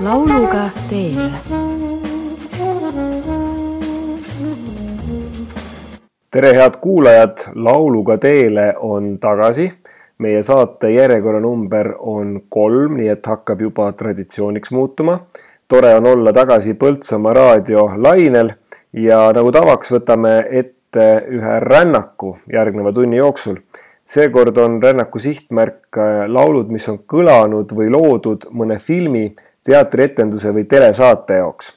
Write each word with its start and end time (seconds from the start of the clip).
lauluga 0.00 0.70
teele. 0.90 1.30
tere, 6.30 6.52
head 6.52 6.74
kuulajad, 6.80 7.38
Lauluga 7.54 8.18
teele 8.18 8.74
on 8.78 9.18
tagasi. 9.18 9.72
meie 10.18 10.42
saate 10.42 10.90
järjekorranumber 10.90 11.94
on 11.98 12.40
kolm, 12.48 12.94
nii 12.96 13.08
et 13.08 13.26
hakkab 13.26 13.60
juba 13.60 13.92
traditsiooniks 13.92 14.70
muutuma. 14.70 15.18
tore 15.68 15.94
on 15.94 16.06
olla 16.06 16.32
tagasi 16.32 16.74
Põltsamaa 16.74 17.34
raadio 17.34 17.90
lainel 17.96 18.50
ja 18.92 19.32
nagu 19.32 19.52
tavaks, 19.52 19.92
võtame 19.92 20.46
ette 20.50 21.26
ühe 21.28 21.60
rännaku 21.60 22.38
järgneva 22.52 22.92
tunni 22.92 23.16
jooksul 23.16 23.56
seekord 24.06 24.56
on 24.58 24.82
rännaku 24.82 25.18
sihtmärk 25.18 25.98
äh, 25.98 26.24
laulud, 26.30 26.70
mis 26.70 26.86
on 26.88 27.00
kõlanud 27.08 27.74
või 27.74 27.90
loodud 27.92 28.48
mõne 28.54 28.78
filmi, 28.78 29.28
teatrietenduse 29.66 30.52
või 30.54 30.64
telesaate 30.70 31.40
jaoks. 31.40 31.74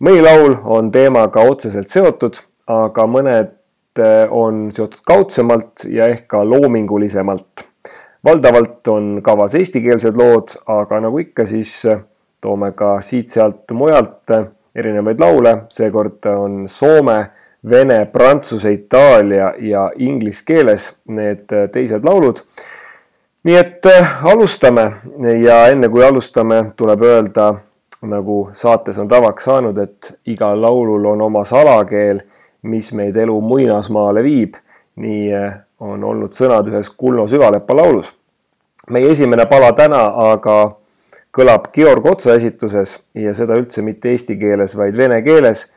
mõni 0.00 0.22
laul 0.22 0.56
on 0.64 0.90
teemaga 0.92 1.42
otseselt 1.42 1.90
seotud, 1.90 2.38
aga 2.70 3.06
mõned 3.10 3.52
äh, 3.98 4.26
on 4.30 4.70
seotud 4.72 5.02
kaudsemalt 5.06 5.86
ja 5.90 6.08
ehk 6.08 6.28
ka 6.28 6.44
loomingulisemalt. 6.44 7.66
valdavalt 8.24 8.88
on 8.88 9.22
kavas 9.22 9.54
eestikeelsed 9.54 10.16
lood, 10.16 10.54
aga 10.66 11.00
nagu 11.00 11.18
ikka, 11.18 11.46
siis 11.46 11.84
äh, 11.86 12.00
toome 12.42 12.72
ka 12.72 13.00
siit-sealt 13.00 13.72
mujalt 13.72 14.30
erinevaid 14.74 15.20
laule, 15.20 15.56
seekord 15.70 16.26
on 16.26 16.68
Soome 16.68 17.18
vene, 17.70 18.06
prantsuse, 18.06 18.72
itaalia 18.72 19.54
ja 19.58 19.90
inglise 19.96 20.44
keeles 20.46 20.96
need 21.08 21.52
äh, 21.52 21.68
teised 21.72 22.04
laulud. 22.04 22.42
nii 23.44 23.56
et 23.56 23.86
äh, 23.86 24.24
alustame 24.24 24.92
ja 25.42 25.66
enne 25.68 25.88
kui 25.88 26.04
alustame, 26.04 26.64
tuleb 26.76 27.02
öelda, 27.02 27.54
nagu 28.02 28.50
saates 28.52 28.98
on 28.98 29.08
tavaks 29.08 29.44
saanud, 29.44 29.78
et 29.78 30.14
igal 30.26 30.60
laulul 30.60 31.04
on 31.04 31.22
oma 31.22 31.44
salakeel, 31.44 32.20
mis 32.62 32.92
meid 32.92 33.16
elu 33.16 33.40
muinasmaale 33.40 34.22
viib. 34.22 34.54
nii 34.96 35.34
äh, 35.34 35.54
on 35.80 36.04
olnud 36.04 36.32
sõnad 36.32 36.68
ühes 36.70 36.90
Kulno 36.90 37.26
süvalepa 37.28 37.76
laulus. 37.76 38.14
meie 38.90 39.10
esimene 39.10 39.46
pala 39.46 39.72
täna 39.72 40.04
aga 40.30 40.76
kõlab 41.34 41.72
Georg 41.72 42.06
Otsa 42.06 42.34
esituses 42.34 42.98
ja 43.14 43.34
seda 43.34 43.56
üldse 43.58 43.82
mitte 43.82 44.10
eesti 44.10 44.36
keeles, 44.38 44.76
vaid 44.76 44.96
vene 44.96 45.22
keeles 45.22 45.73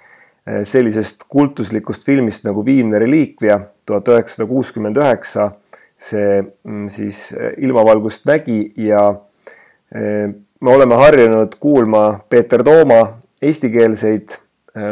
sellisest 0.47 1.25
kultuslikust 1.27 2.05
filmist 2.05 2.45
nagu 2.47 2.63
Viimne 2.65 2.99
reliikvia 2.99 3.59
tuhat 3.85 4.07
üheksasada 4.07 4.47
kuuskümmend 4.47 4.97
üheksa. 4.97 5.51
see 5.97 6.43
mm, 6.43 6.89
siis 6.93 7.33
eh, 7.33 7.55
ilmavalgust 7.57 8.27
nägi 8.29 8.73
ja 8.77 9.15
eh, 9.95 10.29
me 10.61 10.69
oleme 10.71 10.95
harjunud 10.95 11.55
kuulma 11.59 12.19
Peeter 12.29 12.63
Tooma 12.63 13.17
eestikeelseid 13.41 14.35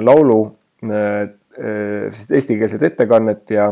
laulu, 0.01 0.39
eestikeelset 2.31 2.83
ettekannet 2.83 3.51
ja, 3.53 3.67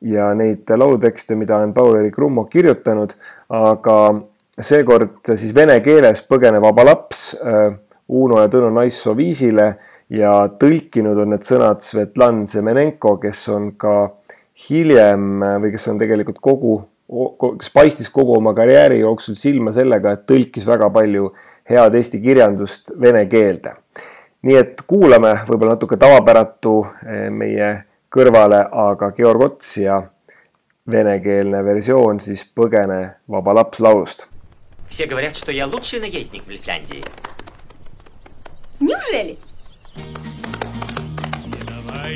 ja 0.00 0.30
neid 0.34 0.72
laulutekste, 0.76 1.36
mida 1.36 1.58
on 1.60 1.74
Paul-Eerik 1.76 2.16
Rummo 2.18 2.44
kirjutanud, 2.48 3.12
aga 3.48 3.98
seekord 4.60 5.34
siis 5.36 5.52
vene 5.56 5.76
keeles 5.84 6.24
põgenev 6.28 6.64
vaba 6.64 6.84
laps 6.88 7.26
Uno 8.08 8.40
ja 8.40 8.48
Tõnu 8.52 8.72
Naissoo 8.72 9.16
viisile 9.16 9.74
ja 10.09 10.33
tõlkinud 10.61 11.17
on 11.23 11.33
need 11.33 11.45
sõnad 11.45 11.83
Svetlan 11.85 12.45
Semenenko, 12.49 13.17
kes 13.21 13.43
on 13.53 13.71
ka 13.79 13.95
hiljem 14.69 15.43
või 15.63 15.71
kes 15.73 15.87
on 15.91 15.99
tegelikult 16.01 16.39
kogu, 16.43 16.75
kes 17.59 17.71
paistis 17.73 18.09
kogu 18.13 18.35
oma 18.37 18.53
karjääri 18.57 18.99
jooksul 18.99 19.37
silma 19.39 19.73
sellega, 19.75 20.13
et 20.13 20.25
tõlkis 20.29 20.67
väga 20.67 20.89
palju 20.93 21.31
head 21.69 21.95
eesti 21.95 22.21
kirjandust 22.21 22.93
vene 22.99 23.25
keelde. 23.29 23.75
nii 24.41 24.55
et 24.55 24.81
kuulame 24.87 25.33
võib-olla 25.47 25.73
natuke 25.75 25.97
tavapäratu 25.99 26.73
eh, 27.03 27.25
meie 27.29 27.69
kõrvale, 28.09 28.61
aga 28.71 29.11
Georg 29.11 29.41
Ots 29.43 29.73
ja 29.77 29.99
venekeelne 30.91 31.59
versioon 31.65 32.21
siis 32.23 32.45
Põgene 32.55 33.01
vaba 33.27 33.53
laps 33.53 33.79
laulust. 33.79 34.27
Все 34.89 35.05
говорят, 35.05 35.35
что 35.35 35.51
я 35.51 35.67
лучший 35.67 35.99
наездник 35.99 36.47
в 36.47 36.49
Лифляндии. 36.49 37.03
Неужели? 38.79 39.37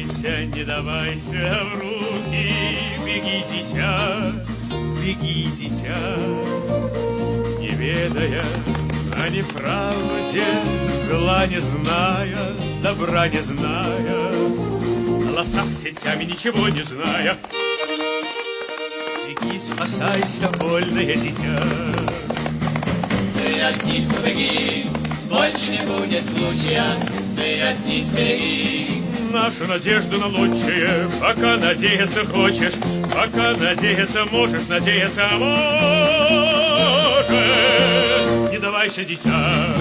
Давайся, 0.08 0.46
не 0.46 0.64
давайся 0.64 1.58
в 1.64 1.80
руки, 1.80 2.54
беги, 3.04 3.44
дитя, 3.50 4.32
беги, 5.02 5.50
дитя, 5.54 5.98
не 7.60 7.69
ведая 7.69 8.42
о 9.12 9.28
неправде, 9.28 10.44
зла 11.04 11.46
не 11.46 11.60
зная, 11.60 12.38
добра 12.82 13.28
не 13.28 13.42
зная, 13.42 14.32
о 15.28 15.32
лосах 15.36 15.74
сетями 15.74 16.25
ничего 16.25 16.69
не 16.70 16.82
зная. 16.82 17.36
Беги, 19.26 19.58
спасайся, 19.58 20.48
вольное 20.58 21.16
дитя. 21.16 21.62
Ты 23.34 23.60
от 23.60 23.84
них 23.84 24.08
побеги, 24.14 24.86
больше 25.28 25.72
не 25.72 25.86
будет 25.86 26.25
случая, 26.25 26.86
ты 27.36 27.60
от 27.60 27.84
них 27.86 28.04
сбереги. 28.04 28.88
Нашу 29.33 29.66
надежду 29.66 30.19
на 30.19 30.27
лучшее, 30.27 31.09
пока 31.21 31.56
надеяться 31.56 32.25
хочешь, 32.25 32.75
пока 33.15 33.55
надеяться 33.55 34.25
можешь, 34.25 34.66
надеяться 34.69 35.28
можешь. 35.39 35.69
Не 38.50 38.59
давайся, 38.59 39.05
дитя. 39.05 39.77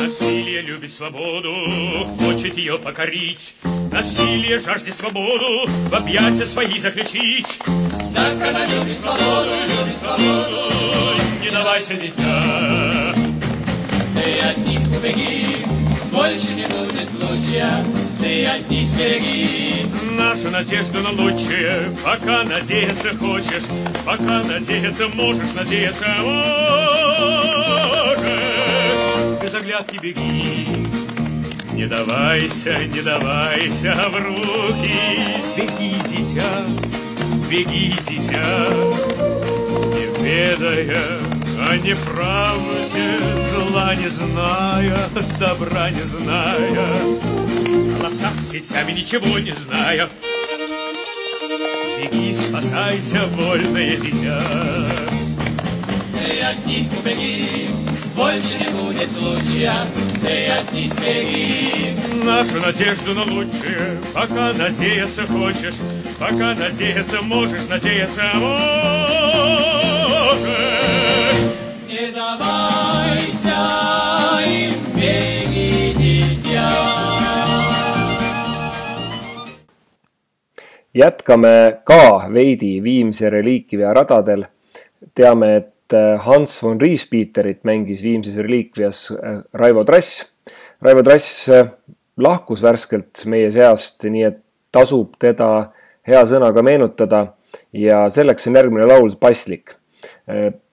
Насилие 0.00 0.62
любит 0.62 0.92
свободу, 0.92 1.52
хочет 2.20 2.56
ее 2.56 2.78
покорить. 2.78 3.56
Насилие 3.90 4.60
жаждет 4.60 4.94
свободу, 4.94 5.66
в 5.66 5.94
объятия 5.94 6.46
свои 6.46 6.78
заключить. 6.78 7.58
Так 8.14 8.34
она 8.34 8.66
любит 8.66 8.98
свободу, 9.00 9.50
любит 9.50 9.96
свободу. 10.00 10.70
Не 11.42 11.50
давайся, 11.50 11.94
дитя. 11.94 13.14
Ты 14.14 14.40
от 14.48 14.58
них 14.58 14.80
убеги, 14.96 15.71
больше 16.12 16.54
не 16.54 16.66
будет 16.66 17.08
случая, 17.08 17.84
ты 18.20 18.46
от 18.46 18.70
них 18.70 18.86
сбереги. 18.86 19.86
Нашу 20.16 20.50
надежду 20.50 21.00
на 21.00 21.10
лучшее, 21.10 21.90
пока 22.04 22.44
надеяться 22.44 23.16
хочешь, 23.16 23.64
пока 24.04 24.42
надеяться 24.44 25.08
можешь, 25.08 25.52
надеяться 25.54 26.06
можешь. 26.22 26.42
Без 29.42 29.54
оглядки 29.54 29.96
беги, 29.96 30.66
не 31.72 31.86
давайся, 31.86 32.78
не 32.84 33.00
давайся 33.00 33.94
в 34.10 34.16
руки. 34.16 34.94
Беги, 35.56 35.94
дитя, 36.08 36.66
беги, 37.50 37.94
дитя, 38.06 38.68
не 39.94 40.06
ведая 40.22 41.18
о 41.68 41.76
неправде, 41.76 43.41
зла 43.52 43.94
не 43.94 44.08
зная, 44.08 44.96
добра 45.38 45.90
не 45.90 46.02
зная, 46.02 46.86
о 48.00 48.02
лосах 48.02 48.40
сетями 48.40 48.92
ничего 48.92 49.38
не 49.38 49.52
зная. 49.52 50.08
Беги, 51.98 52.32
спасайся, 52.32 53.26
вольное 53.36 53.96
дитя. 53.96 54.42
Ты 56.14 56.40
от 56.40 56.66
них 56.66 56.86
убеги, 56.98 57.68
больше 58.16 58.58
не 58.58 58.70
будет 58.80 59.10
случая, 59.12 59.74
ты 60.22 60.46
от 60.46 60.72
них 60.72 60.90
сбереги. 60.92 61.94
Нашу 62.24 62.58
надежду 62.60 63.12
на 63.12 63.24
лучшее, 63.24 63.98
пока 64.14 64.54
надеяться 64.54 65.26
хочешь, 65.26 65.76
пока 66.18 66.54
надеяться 66.54 67.20
можешь, 67.20 67.68
надеяться 67.68 68.30
можешь. 68.34 69.71
Jätkame 80.94 81.82
ka 81.84 82.28
veidi 82.32 82.80
Viimse 82.84 83.30
reliikvia 83.30 83.92
radadel. 83.94 84.44
teame, 85.14 85.56
et 85.56 85.92
äh, 85.92 86.20
Hans 86.20 86.62
von 86.62 86.80
Riispeterit 86.80 87.64
mängis 87.64 88.02
Viimses 88.02 88.36
reliikvias 88.36 89.10
äh, 89.10 89.42
Raivo 89.52 89.84
Trass. 89.84 90.32
Raivo 90.82 91.02
Trass 91.02 91.48
äh, 91.48 91.66
lahkus 92.16 92.62
värskelt 92.62 93.24
meie 93.26 93.50
seast, 93.50 94.04
nii 94.04 94.22
et 94.28 94.38
tasub 94.72 95.16
teda 95.18 95.72
hea 96.06 96.22
sõnaga 96.26 96.62
meenutada 96.62 97.24
ja 97.72 98.06
selleks 98.10 98.46
on 98.46 98.56
järgmine 98.56 98.86
laul 98.86 99.10
Paslik. 99.20 99.74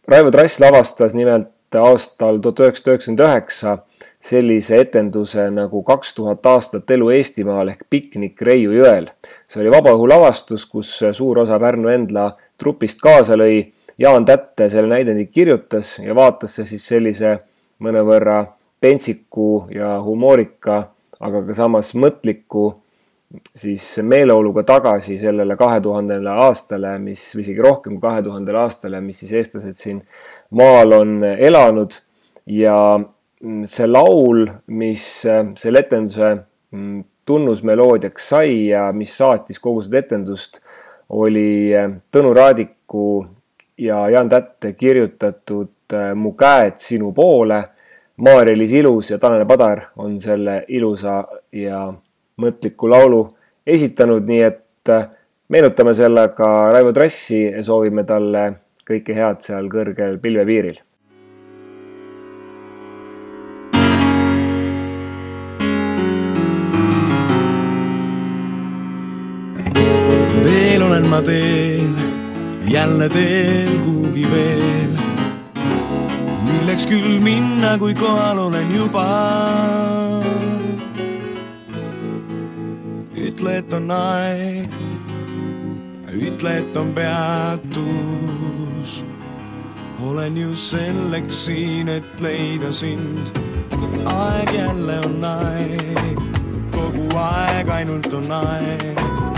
Raivo 0.07 0.31
Trass 0.31 0.59
lavastas 0.61 1.13
nimelt 1.17 1.75
aastal 1.75 2.39
tuhat 2.41 2.61
üheksasada 2.63 2.95
üheksakümmend 2.95 3.25
üheksa 3.25 3.75
sellise 4.19 4.81
etenduse 4.83 5.45
nagu 5.51 5.81
Kaks 5.83 6.13
tuhat 6.17 6.45
aastat 6.45 6.91
elu 6.91 7.09
Eestimaal 7.15 7.71
ehk 7.71 7.85
Piknik 7.89 8.41
Reiu 8.41 8.73
jõel. 8.75 9.07
see 9.47 9.61
oli 9.63 9.71
vabaõhulavastus, 9.71 10.65
kus 10.65 10.91
suur 11.11 11.39
osa 11.39 11.59
Pärnu 11.59 11.89
Endla 11.89 12.31
trupist 12.57 12.99
kaasa 13.01 13.37
lõi 13.39 13.71
Jaan 13.99 14.25
Tätte 14.25 14.69
selle 14.69 14.87
näidendi 14.91 15.25
kirjutas 15.25 15.99
ja 15.99 16.15
vaatas 16.15 16.55
see 16.55 16.65
siis 16.65 16.87
sellise 16.87 17.37
mõnevõrra 17.83 18.45
pentsiku 18.81 19.67
ja 19.75 19.97
humoorika, 20.03 20.83
aga 21.19 21.41
ka 21.47 21.55
samas 21.55 21.93
mõtliku 21.95 22.69
siis 23.55 23.83
meeleoluga 24.01 24.63
tagasi 24.63 25.17
sellele 25.21 25.55
kahe 25.55 25.81
tuhandele 25.83 26.31
aastale, 26.45 26.95
mis, 27.03 27.21
või 27.35 27.43
isegi 27.45 27.63
rohkem 27.63 27.97
kui 27.97 28.07
kahe 28.07 28.23
tuhandele 28.25 28.63
aastale, 28.63 29.01
mis 29.01 29.19
siis 29.21 29.35
eestlased 29.41 29.77
siin 29.77 30.01
maal 30.55 30.95
on 30.97 31.23
elanud 31.23 31.99
ja 32.49 32.75
see 33.39 33.87
laul, 33.87 34.45
mis 34.67 35.03
selle 35.23 35.79
etenduse 35.79 36.31
tunnusmeloodiaks 37.25 38.29
sai 38.33 38.67
ja 38.67 38.89
mis 38.91 39.13
saatis 39.17 39.61
kogu 39.63 39.83
seda 39.85 40.01
etendust, 40.01 40.59
oli 41.09 41.71
Tõnu 42.11 42.33
Raadiku 42.35 43.05
ja 43.79 44.09
Jaan 44.09 44.29
Tätte 44.29 44.73
kirjutatud 44.73 45.95
Mu 46.15 46.33
käed 46.37 46.77
sinu 46.77 47.13
poole. 47.17 47.63
Maarja-Liis 48.19 48.73
Ilus 48.75 49.11
ja 49.13 49.17
Tanel 49.17 49.45
Padar 49.47 49.79
on 50.03 50.17
selle 50.19 50.65
ilusa 50.67 51.21
ja 51.55 51.85
mõtliku 52.43 52.89
laulu 52.91 53.21
esitanud, 53.67 54.27
nii 54.27 54.41
et 54.43 54.91
äh, 54.91 55.07
meenutame 55.47 55.93
sellega 55.95 56.49
Raivo 56.73 56.91
Trassi 56.95 57.45
ja 57.45 57.63
soovime 57.63 58.03
talle 58.03 58.43
kõike 58.89 59.15
head 59.15 59.39
seal 59.45 59.69
kõrgel 59.71 60.19
pilvepiiril. 60.21 60.81
Jälle 72.89 73.09
teel 73.09 73.79
kuhugi 73.85 74.25
veel, 74.31 74.93
milleks 76.41 76.87
küll 76.89 77.19
minna, 77.21 77.77
kui 77.77 77.93
kohal 77.93 78.39
olen 78.47 78.71
juba 78.75 79.05
ütle, 83.13 83.59
et 83.61 83.73
on 83.77 83.91
aeg, 83.93 84.73
ütle, 86.17 86.55
et 86.63 86.77
on 86.77 86.89
peatus. 86.97 89.03
olen 90.01 90.37
ju 90.37 90.55
selleks 90.55 91.45
siin, 91.45 91.89
et 91.89 92.21
leida 92.21 92.73
sind. 92.73 93.29
aeg 94.05 94.55
jälle 94.55 94.99
on 95.05 95.23
aeg, 95.23 96.19
kogu 96.71 97.17
aeg 97.17 97.69
ainult 97.69 98.13
on 98.13 98.31
aeg. 98.31 99.28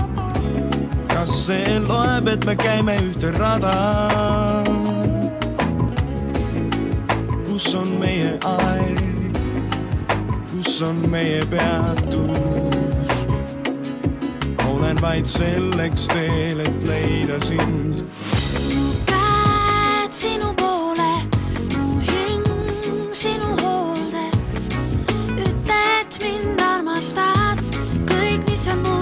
Kas 1.21 1.45
see 1.45 1.79
loeb, 1.79 2.27
et 2.27 2.45
me 2.45 2.55
käime 2.57 2.95
ühte 2.97 3.29
rada? 3.35 3.73
kus 7.45 7.67
on 7.77 7.89
meie 8.01 8.31
aeg, 8.49 9.35
kus 10.49 10.79
on 10.87 11.03
meie 11.13 11.43
peatus? 11.51 13.11
olen 14.65 15.01
vaid 15.01 15.29
selleks 15.29 16.07
teel, 16.09 16.63
et 16.65 16.87
leida 16.89 17.37
sind. 17.45 18.01
käed 19.11 20.17
sinu 20.23 20.49
poole, 20.63 21.11
mu 21.75 21.99
hing 22.07 23.13
sinu 23.13 23.53
hoolde. 23.61 24.25
ütle, 25.37 25.85
et 25.99 26.19
mind 26.25 26.65
armastad, 26.71 27.61
kõik, 28.09 28.49
mis 28.49 28.65
on 28.73 28.83
mu 28.87 29.00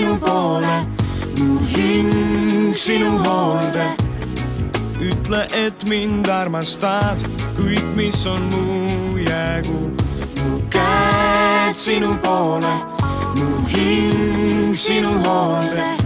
sinu 0.00 0.16
poole, 0.18 0.76
mu 1.36 1.58
hing 1.58 2.74
sinu 2.74 3.18
hoolde. 3.18 3.86
ütle, 5.00 5.46
et 5.52 5.84
mind 5.84 6.28
armastad, 6.28 7.20
kõik, 7.56 7.86
mis 7.96 8.26
on 8.26 8.42
mu 8.52 9.18
jäägu. 9.18 9.92
mu 10.40 10.60
käed 10.72 11.76
sinu 11.76 12.16
poole, 12.22 12.74
mu 13.36 13.66
hing 13.68 14.74
sinu 14.74 15.12
hoolde. 15.24 15.99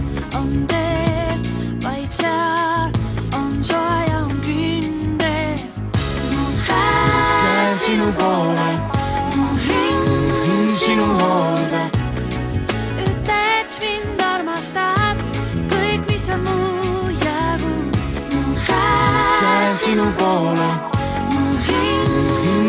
Sinu 20.05 20.17
poole, 20.17 20.69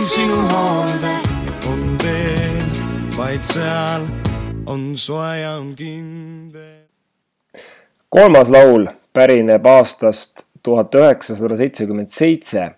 sinu 0.00 0.36
hoolde. 0.48 1.12
on 1.68 1.82
teel, 2.00 2.68
vaid 3.16 3.44
seal 3.44 4.06
on 4.66 4.96
soe 4.96 5.34
ja 5.42 5.50
on 5.60 5.74
kindel. 5.76 6.86
kolmas 8.08 8.48
laul 8.50 8.88
pärineb 9.12 9.66
aastast 9.66 10.46
tuhat 10.62 10.94
üheksasada 10.94 11.60
seitsekümmend 11.60 12.08
seitse 12.08 12.70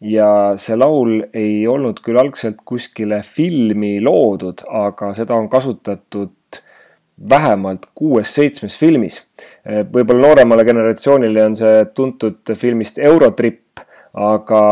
ja 0.00 0.30
see 0.54 0.78
laul 0.78 1.26
ei 1.34 1.66
olnud 1.66 1.98
küll 1.98 2.22
algselt 2.22 2.62
kuskile 2.64 3.22
filmi 3.26 3.96
loodud, 4.00 4.62
aga 4.70 5.12
seda 5.18 5.34
on 5.34 5.50
kasutatud 5.50 6.62
vähemalt 7.30 7.90
kuues-seitsmes 7.94 8.78
filmis. 8.78 9.22
võib-olla 9.66 10.28
nooremale 10.28 10.64
generatsioonile 10.64 11.46
on 11.50 11.56
see 11.58 11.86
tuntud 11.94 12.54
filmist 12.54 12.98
Eurotrip, 12.98 13.65
aga 14.16 14.62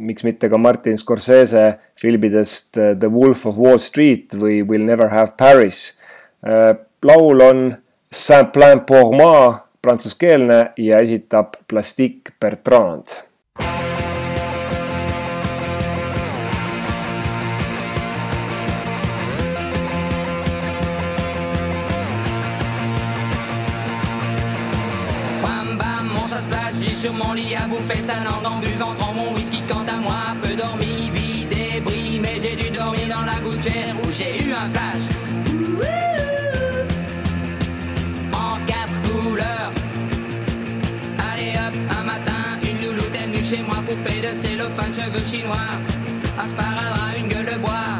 miks 0.00 0.24
mitte 0.24 0.48
ka 0.50 0.58
Martin 0.60 0.98
Scorsese 1.00 1.64
filmidest 1.98 2.76
The 2.76 3.08
Wolf 3.10 3.46
of 3.50 3.58
Wall 3.58 3.80
Street 3.82 4.36
või 4.38 4.60
Will 4.62 4.84
Never 4.86 5.10
Have 5.10 5.34
Paris. 5.38 5.94
laul 7.02 7.40
on 7.40 7.74
Saint 8.10 8.52
Plein 8.52 8.84
pour 8.86 9.12
moi 9.16 9.56
prantsuskeelne 9.82 10.72
ja 10.76 11.00
esitab 11.00 11.56
Plastique 11.68 12.32
Bertrand 12.40 13.29
sur 27.00 27.14
mon 27.14 27.32
lit 27.32 27.54
à 27.54 27.66
bouffer 27.66 28.02
sa 28.02 28.16
langue 28.16 28.44
en 28.44 28.58
buvant 28.58 28.94
mon 29.14 29.32
whisky. 29.34 29.62
Quant 29.66 29.86
à 29.88 29.96
moi, 29.96 30.36
peu 30.42 30.54
dormi, 30.54 31.10
vie 31.14 31.46
débris, 31.46 32.20
mais 32.20 32.38
j'ai 32.42 32.54
dû 32.54 32.68
dormir 32.70 33.08
dans 33.08 33.24
la 33.24 33.40
gouttière 33.40 33.94
où 34.02 34.10
j'ai 34.10 34.44
eu 34.44 34.52
un 34.52 34.68
flash. 34.68 35.04
En 38.34 38.58
quatre 38.66 39.00
couleurs. 39.08 39.72
Allez 41.32 41.52
hop, 41.56 41.74
un 41.98 42.04
matin, 42.04 42.42
une 42.62 42.86
louloute 42.86 43.14
est 43.14 43.26
venue 43.28 43.44
chez 43.44 43.62
moi, 43.62 43.76
poupée 43.88 44.20
de 44.20 44.34
cellophane, 44.34 44.92
cheveux 44.92 45.24
chinois. 45.24 45.70
Un 46.38 46.48
sparadrap, 46.48 47.16
une 47.18 47.28
gueule 47.28 47.46
de 47.46 47.58
bois. 47.58 47.98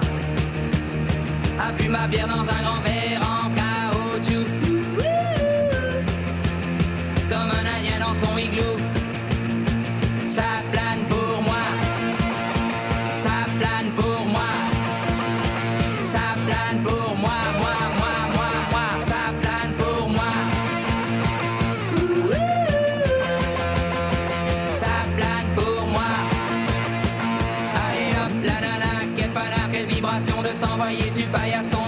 A 1.58 1.72
bu 1.72 1.88
ma 1.88 2.06
bière 2.06 2.28
dans 2.28 2.42
un 2.42 2.62
grand 2.62 2.80
verre 2.82 3.29
payaso 31.32 31.79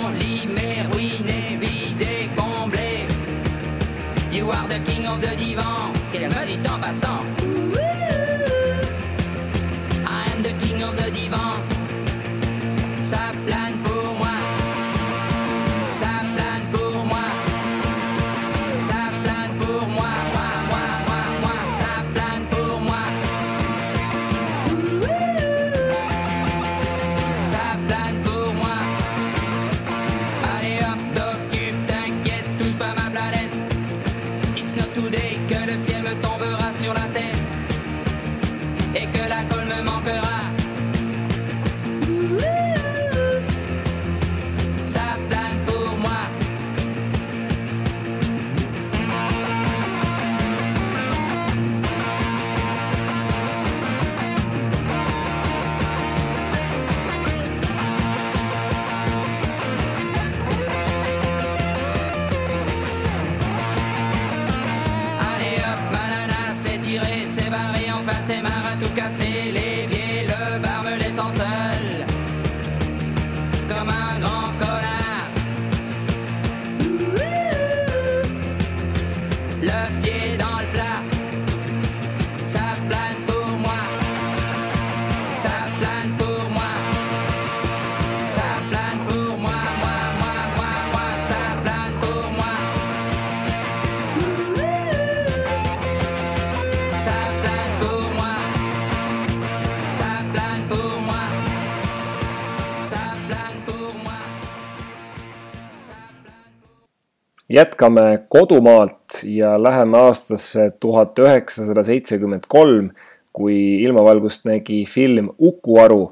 jätkame 107.52 108.24
kodumaalt 108.32 109.22
ja 109.28 109.54
läheme 109.60 109.98
aastasse 109.98 110.70
tuhat 110.80 111.18
üheksasada 111.18 111.84
seitsekümmend 111.84 112.48
kolm, 112.48 112.90
kui 113.32 113.82
ilmavalgust 113.84 114.44
nägi 114.48 114.84
film 114.88 115.28
Uku 115.38 115.78
Aru 115.80 116.02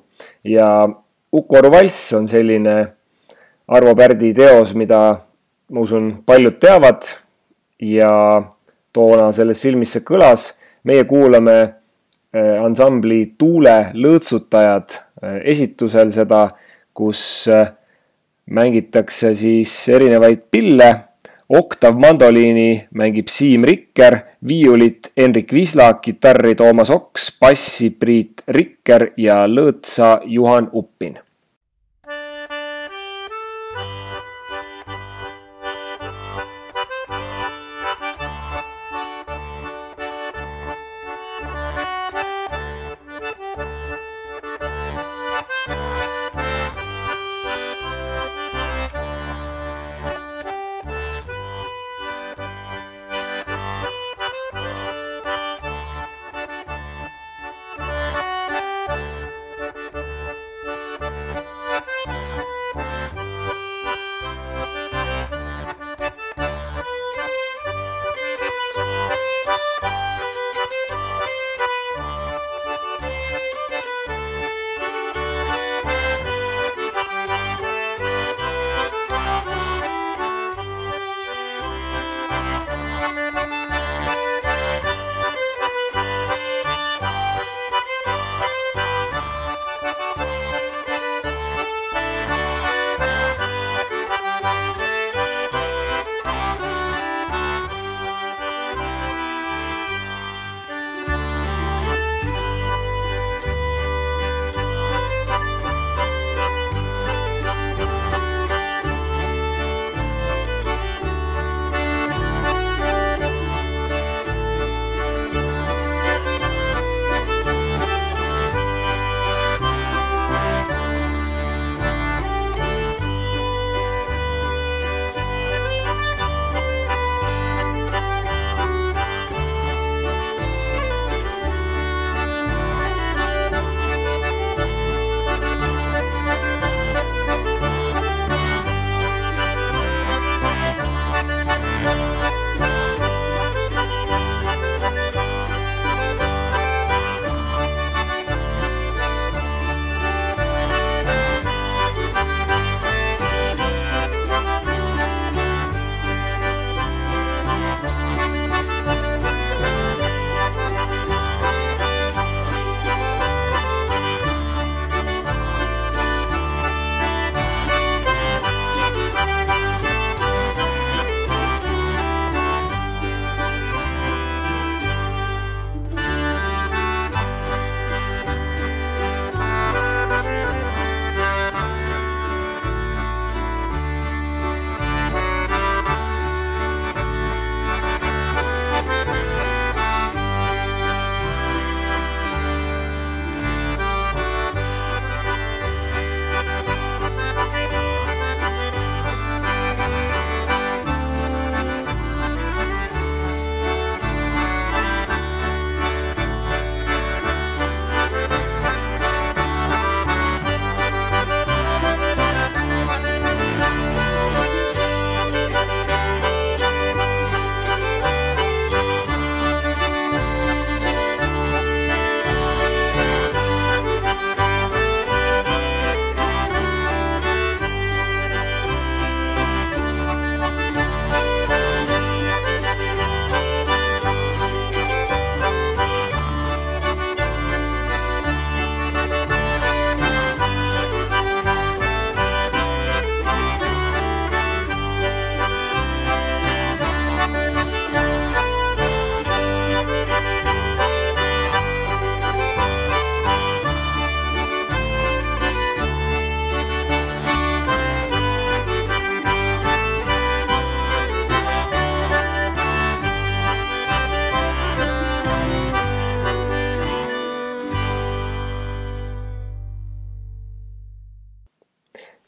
ja 0.44 0.88
Uku 1.32 1.56
Aru 1.56 1.70
valss 1.72 2.12
on 2.12 2.28
selline 2.28 2.76
Arvo 3.70 3.94
Pärdi 3.94 4.32
teos, 4.34 4.74
mida 4.74 5.00
ma 5.70 5.82
usun, 5.84 6.22
paljud 6.26 6.56
teavad. 6.60 7.06
Ja 7.80 8.12
toona 8.92 9.30
selles 9.32 9.62
filmis 9.62 9.94
see 9.94 10.02
kõlas. 10.06 10.54
meie 10.84 11.04
kuulame 11.04 11.56
eh, 11.60 12.56
ansambli 12.64 13.34
Tuule 13.38 13.92
lõõtsutajad 13.94 14.94
eh, 14.96 15.36
esitusel 15.52 16.10
seda, 16.10 16.46
kus 16.96 17.22
eh, 17.52 17.68
mängitakse 18.50 19.34
siis 19.34 19.72
erinevaid 19.88 20.48
pille. 20.50 20.90
Oktav 21.50 21.96
mandoliini 21.98 22.84
mängib 22.94 23.26
Siim 23.26 23.64
Rikker, 23.66 24.20
viiulit 24.46 25.08
Henrik 25.18 25.50
Visla, 25.50 25.88
kitarri 25.98 26.54
Toomas 26.54 26.92
Oks, 26.94 27.24
bassi 27.42 27.88
Priit 27.90 28.44
Rikker 28.46 29.08
ja 29.18 29.40
lõõtsa 29.50 30.20
Juhan 30.30 30.68
Uppin. 30.70 31.18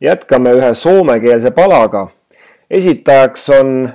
Jätkame 0.03 0.53
ühe 0.59 0.75
soomekeelse 0.75 1.51
palaga. 1.51 2.09
esitajaks 2.71 3.51
on 3.51 3.89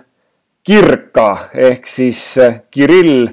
Kirka 0.63 1.37
ehk 1.53 1.85
siis 1.87 2.39
Kirill 2.71 3.27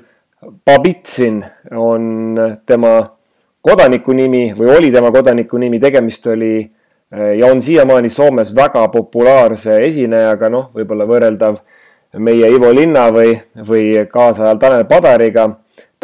Babitsin 0.64 1.44
on 1.70 2.34
tema 2.66 3.16
kodanikunimi 3.60 4.52
või 4.58 4.76
oli 4.76 4.90
tema 4.92 5.10
kodanikunimi, 5.12 5.80
tegemist 5.80 6.26
oli 6.26 6.70
ja 7.38 7.46
on 7.46 7.60
siiamaani 7.60 8.08
Soomes 8.08 8.54
väga 8.56 8.88
populaarse 8.88 9.78
esinejaga, 9.86 10.48
noh, 10.50 10.70
võib-olla 10.74 11.06
võrreldav 11.08 11.58
meie 12.18 12.48
Ivo 12.50 12.70
Linna 12.74 13.08
või, 13.12 13.34
või 13.68 14.06
kaasajal 14.10 14.58
Tanel 14.58 14.84
Padariga. 14.90 15.48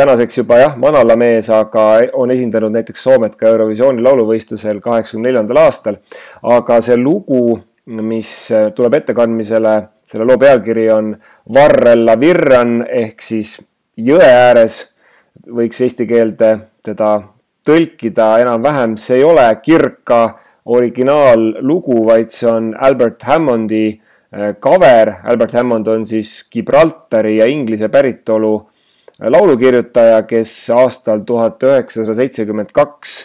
Tänaseks 0.00 0.38
juba 0.38 0.58
jah, 0.60 0.76
manala 0.80 1.16
mees, 1.20 1.50
aga 1.52 1.86
on 2.16 2.30
esindanud 2.32 2.72
näiteks 2.72 3.02
Soomet 3.04 3.34
ka 3.36 3.50
Eurovisiooni 3.50 4.02
lauluvõistlusel 4.04 4.80
kaheksakümne 4.80 5.28
neljandal 5.28 5.60
aastal. 5.66 5.98
aga 6.42 6.80
see 6.80 6.96
lugu, 6.96 7.58
mis 7.86 8.30
tuleb 8.76 8.96
ettekandmisele, 9.00 9.74
selle 10.04 10.26
loo 10.28 10.38
pealkiri 10.40 10.88
on 10.94 11.12
Varrella 11.54 12.16
Virran 12.20 12.80
ehk 12.88 13.20
siis 13.22 13.58
jõe 13.96 14.24
ääres, 14.24 14.82
võiks 15.46 15.80
eesti 15.84 16.06
keelde 16.06 16.52
teda 16.82 17.18
tõlkida 17.66 18.38
enam-vähem, 18.40 18.96
see 18.96 19.20
ei 19.20 19.24
ole 19.24 19.44
Kirka 19.62 20.22
originaallugu, 20.64 22.00
vaid 22.06 22.32
see 22.32 22.48
on 22.48 22.72
Albert 22.78 23.28
Hammondi 23.28 24.00
cover. 24.60 25.08
Äh, 25.08 25.24
Albert 25.24 25.52
Hammond 25.52 25.86
on 25.86 26.04
siis 26.04 26.48
Gibraltari 26.52 27.36
ja 27.38 27.46
Inglise 27.46 27.88
päritolu 27.88 28.69
laulukirjutaja, 29.20 30.22
kes 30.28 30.52
aastal 30.72 31.24
tuhat 31.26 31.62
üheksasada 31.62 32.16
seitsekümmend 32.22 32.72
kaks 32.72 33.18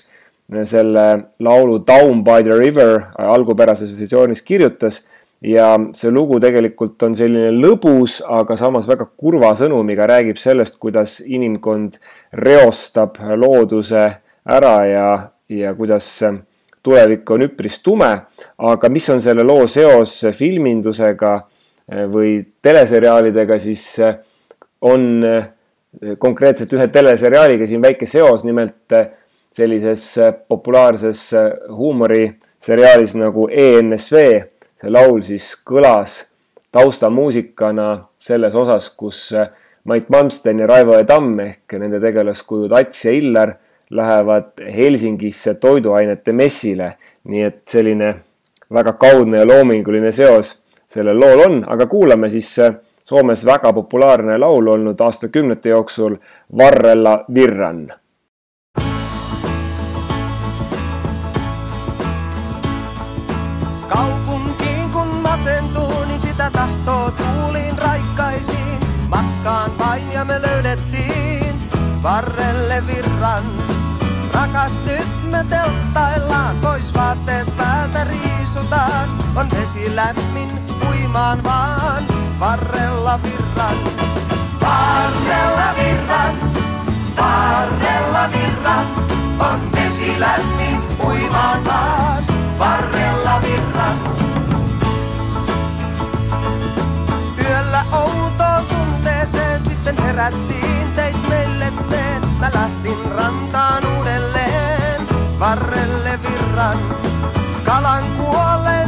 selle 0.69 1.05
laulu 1.39 1.79
Down 1.87 2.23
by 2.23 2.43
the 2.43 2.57
river 2.59 3.01
algupärases 3.17 3.93
versioonis 3.97 4.41
kirjutas. 4.41 5.03
Ja 5.41 5.75
see 5.93 6.09
lugu 6.09 6.39
tegelikult 6.41 7.01
on 7.05 7.13
selline 7.13 7.51
lõbus, 7.53 8.21
aga 8.23 8.55
samas 8.57 8.87
väga 8.89 9.05
kurva 9.19 9.51
sõnumiga, 9.57 10.07
räägib 10.09 10.39
sellest, 10.41 10.79
kuidas 10.81 11.19
inimkond 11.21 11.99
reostab 12.33 13.19
looduse 13.37 14.07
ära 14.45 14.75
ja, 14.89 15.09
ja 15.51 15.73
kuidas 15.77 16.07
tulevik 16.85 17.29
on 17.35 17.45
üpris 17.45 17.77
tume, 17.83 18.09
aga 18.57 18.89
mis 18.89 19.09
on 19.13 19.21
selle 19.21 19.43
loo 19.45 19.67
seos 19.69 20.15
filmindusega 20.33 21.35
või 22.09 22.39
teleseriaalidega, 22.65 23.59
siis 23.61 23.85
on 24.81 25.25
konkreetselt 26.19 26.73
ühe 26.73 26.87
teleseriaaliga 26.91 27.67
siin 27.67 27.81
väike 27.81 28.07
seos, 28.09 28.43
nimelt 28.45 28.93
sellises 29.55 30.07
populaarses 30.47 31.29
huumoriseriaalis 31.71 33.15
nagu 33.15 33.47
ENSV. 33.51 34.25
see 34.75 34.91
laul 34.91 35.21
siis 35.23 35.53
kõlas 35.63 36.25
taustamuusikana 36.75 38.07
selles 38.19 38.55
osas, 38.55 38.89
kus 38.89 39.29
Mait 39.85 40.09
Malmsten 40.09 40.59
ja 40.59 40.67
Raivo 40.67 40.97
E. 40.97 41.05
Tamm 41.05 41.39
ehk 41.39 41.77
nende 41.79 41.99
tegelaskujud 42.01 42.73
Ats 42.73 43.05
ja 43.05 43.11
Illar 43.13 43.53
lähevad 43.89 44.63
Helsingisse 44.75 45.53
toiduainete 45.61 46.33
messile. 46.33 46.95
nii 47.23 47.41
et 47.41 47.61
selline 47.67 48.15
väga 48.73 48.93
kaudne 48.93 49.37
ja 49.37 49.47
loominguline 49.47 50.11
seos 50.11 50.61
sellel 50.87 51.19
lool 51.19 51.41
on, 51.45 51.63
aga 51.67 51.87
kuulame 51.89 52.29
siis 52.29 52.49
äh, 52.59 52.75
Soomes 53.05 53.45
väga 53.45 53.73
populaarne 53.73 54.37
laul 54.37 54.67
olnud 54.67 54.99
aastakümnete 54.99 55.69
jooksul 55.69 56.15
Varrella 56.57 57.25
Virran 57.33 57.93
Kaupunkiin 63.87 64.89
kun 64.93 65.07
masentuu, 65.07 66.05
niin 66.07 66.19
sitä 66.19 66.51
tahtoo 66.51 67.11
tuuliin 67.11 67.77
raikkaisiin. 67.77 68.79
Matkaan 69.09 69.77
vain 69.77 70.11
ja 70.13 70.25
me 70.25 70.41
löydettiin 70.41 71.55
varrelle 72.03 72.83
virran. 72.87 73.43
Rakas 74.33 74.83
nyt 74.85 75.31
me 75.31 75.45
telttaillaan, 75.49 76.57
pois 76.61 76.93
vaatteet 76.93 77.47
päältä 77.57 78.03
riisutaan. 78.03 79.09
On 79.35 79.47
vesi 79.59 79.95
lämmin, 79.95 80.49
uimaan 80.89 81.43
vaan, 81.43 82.03
varrella 82.39 83.19
virran. 83.23 83.75
Varrella 84.61 85.73
virran, 85.77 86.35
varrella 87.17 88.29
virran. 88.31 88.87
On 89.39 89.59
vesi 89.75 90.19
lämmin, 90.19 90.81
uimaan 91.05 91.63
varrella 92.59 93.41
virran. 93.41 93.97
Yöllä 97.37 97.85
outoon 97.91 98.65
tunteeseen 98.69 99.63
sitten 99.63 99.97
herättiin, 100.03 100.91
teit 100.95 101.29
meille 101.29 101.73
teen. 101.89 102.21
Mä 102.39 102.51
lähdin 102.53 103.11
rantaan 103.11 103.83
uudelleen, 103.97 105.01
varrelle 105.39 106.19
virran. 106.29 106.77
Kalan 107.65 108.03
kuolleen 108.17 108.84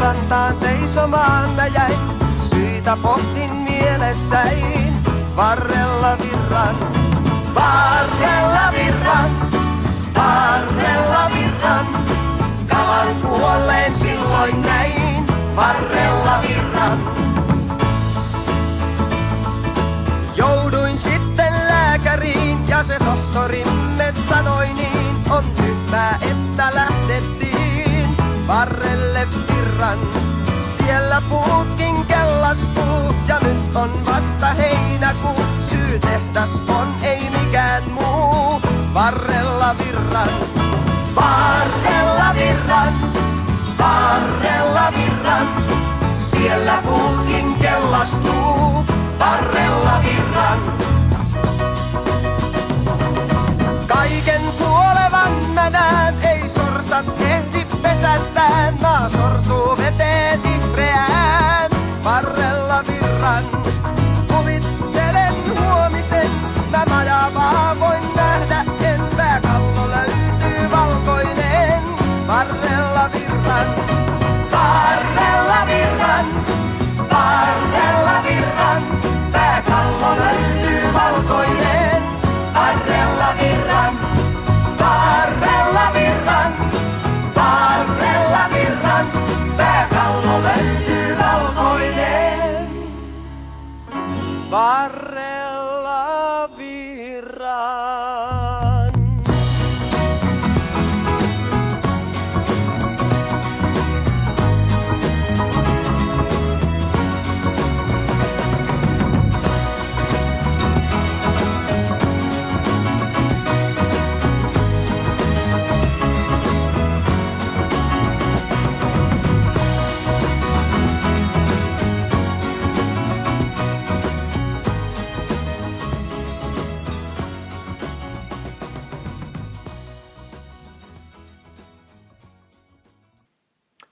rantaan 0.00 0.56
seisomaan 0.56 1.50
mä 1.50 1.66
jäin. 1.66 1.98
Syitä 2.50 2.96
pohdin 3.02 3.56
mielessäin, 3.56 4.94
varrella 5.36 6.18
virran. 6.18 6.76
Varrella 7.54 8.72
virran, 8.72 9.30
varrella 10.14 11.30
virran. 11.34 11.86
Kalan 12.68 13.14
kuolleen 13.14 13.94
silloin 13.94 14.62
näin, 14.62 15.26
varrella 15.56 16.42
virran. 16.48 16.98
Jouduin 20.36 20.98
sitten 20.98 21.52
lääkäriin 21.68 22.68
ja 22.68 22.84
se 22.84 22.98
tohtorimme 22.98 24.12
sanoi 24.28 24.66
niin, 24.66 25.16
on 25.30 25.44
tyhmää, 25.56 26.18
että 26.22 26.70
lähdettiin 26.74 26.97
varrelle 28.48 29.28
virran. 29.48 29.98
Siellä 30.76 31.22
puutkin 31.28 32.04
kellastuu 32.06 33.14
ja 33.28 33.40
nyt 33.40 33.76
on 33.76 33.90
vasta 34.06 34.46
heinäkuu. 34.46 35.44
Syytehdas 35.60 36.62
on 36.68 36.94
ei 37.02 37.30
mikään 37.30 37.82
muu, 37.90 38.62
varrella 38.94 39.76
virran. 39.78 40.28
Varrella 41.16 42.34
virran, 42.34 42.94
varrella 43.78 44.92
virran. 44.96 45.48
Siellä 46.14 46.82
puutkin 46.82 47.54
kellastuu, 47.54 48.86
varrella 49.18 50.02
virran. 50.02 50.58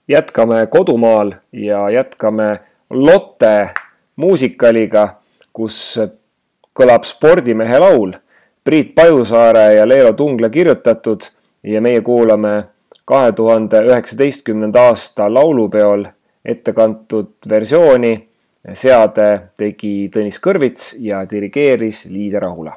Jätkame 0.07 0.67
kodumaal 0.67 1.31
ja 1.51 1.91
jätkame 1.91 2.59
Lotte 2.89 3.69
muusikaliga, 4.15 5.07
kus 5.53 5.99
kõlab 6.77 7.03
spordimehe 7.03 7.79
laul. 7.79 8.13
Priit 8.63 8.95
Pajusaare 8.95 9.73
ja 9.75 9.87
Leelo 9.87 10.13
Tungla 10.13 10.49
kirjutatud 10.49 11.27
ja 11.63 11.81
meie 11.81 12.01
kuulame 12.01 12.63
kahe 13.05 13.31
tuhande 13.31 13.81
üheksateistkümnenda 13.89 14.87
aasta 14.89 15.27
laulupeol 15.33 16.05
ette 16.45 16.73
kantud 16.73 17.35
versiooni. 17.49 18.23
seade 18.73 19.51
tegi 19.57 20.09
Tõnis 20.11 20.41
Kõrvits 20.43 20.95
ja 20.99 21.23
dirigeeris 21.29 22.05
Liide 22.11 22.39
Rahula 22.39 22.73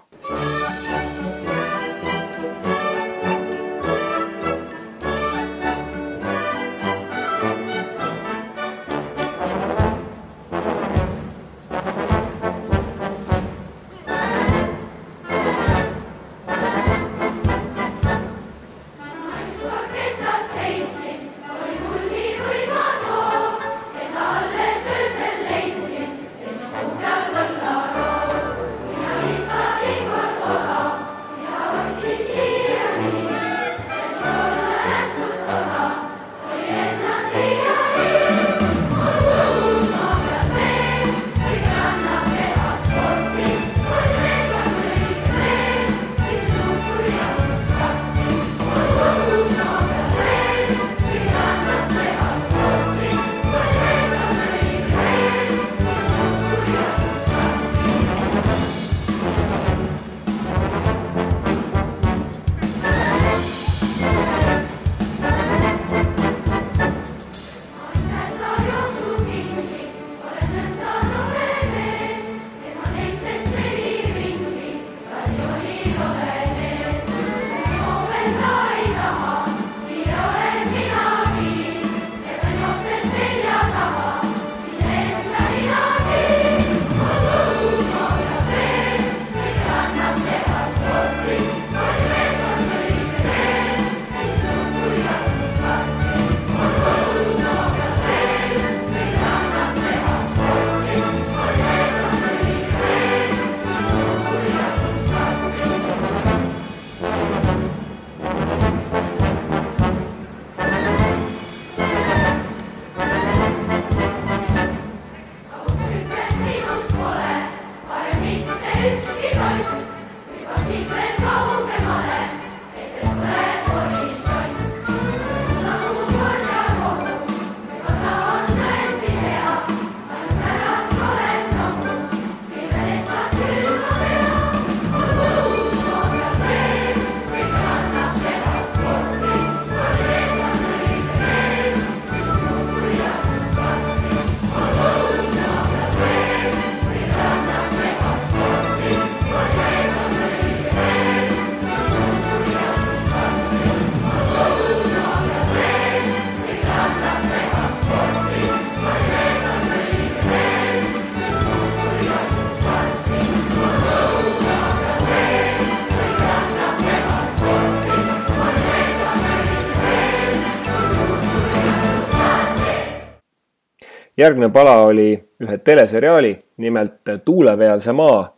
järgmine 174.21 174.51
pala 174.53 174.83
oli 174.83 175.15
ühe 175.41 175.59
teleseriaali, 175.59 176.33
nimelt 176.57 177.13
Tuulepealse 177.25 177.93
maa 177.93 178.37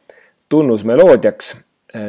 tunnusmeloodiaks. 0.49 1.57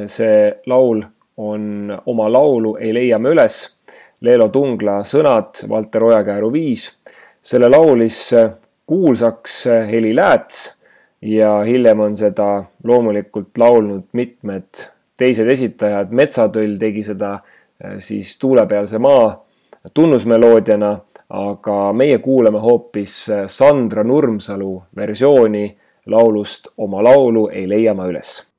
see 0.08 0.54
laul 0.66 1.02
on 1.38 1.98
Oma 2.06 2.32
laulu 2.32 2.78
ei 2.80 2.94
leia 2.94 3.20
me 3.20 3.30
üles. 3.30 3.76
Leelo 4.22 4.48
Tungla 4.50 5.02
sõnad, 5.04 5.66
Valter 5.70 6.04
Ojakääru 6.04 6.52
viis. 6.54 6.92
selle 7.42 7.70
laulis 7.70 8.32
kuulsaks 8.86 9.66
Heli 9.92 10.16
Lääts 10.16 10.78
ja 11.22 11.62
hiljem 11.64 12.00
on 12.00 12.16
seda 12.16 12.64
loomulikult 12.84 13.58
laulnud 13.58 14.04
mitmed 14.14 14.68
teised 15.18 15.48
esitajad. 15.48 16.12
Metsatöll 16.12 16.78
tegi 16.80 17.04
seda 17.04 17.40
siis 18.00 18.38
Tuulepealse 18.40 19.00
maa 19.00 19.46
tunnusmeloodiana 19.94 20.98
aga 21.30 21.94
meie 21.94 22.18
kuulame 22.18 22.60
hoopis 22.60 23.28
Sandra 23.48 24.04
Nurmsalu 24.04 24.84
versiooni 24.96 25.78
laulust 26.06 26.68
Oma 26.78 27.04
laulu 27.04 27.48
ei 27.52 27.68
leia 27.70 27.94
ma 27.94 28.08
üles 28.12 28.53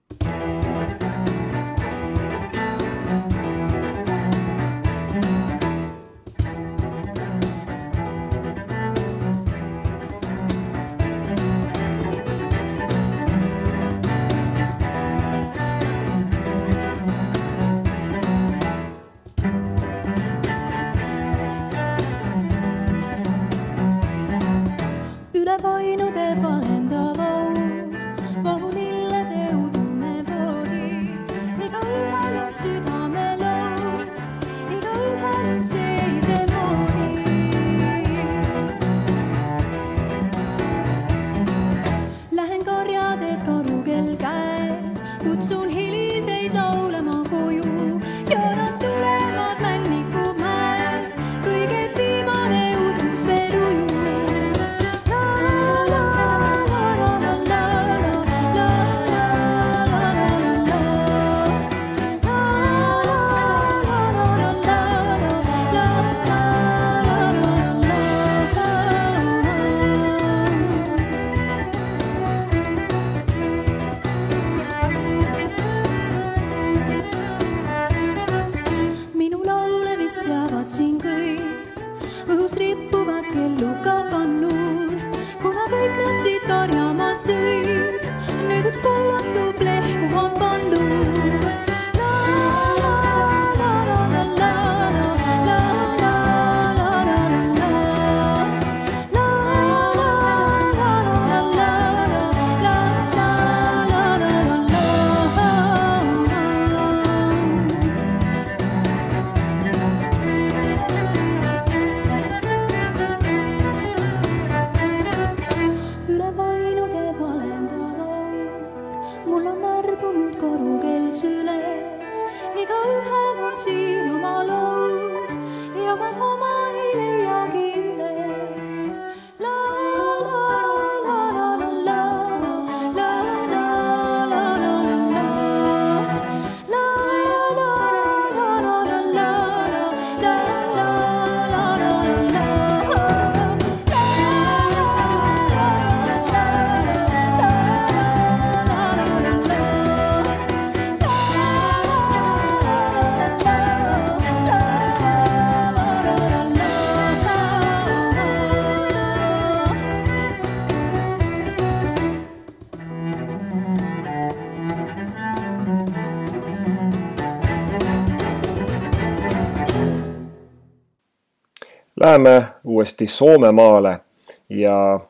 Läheme 172.04 172.46
uuesti 172.64 173.06
Soomemaale 173.06 174.00
ja 174.48 175.00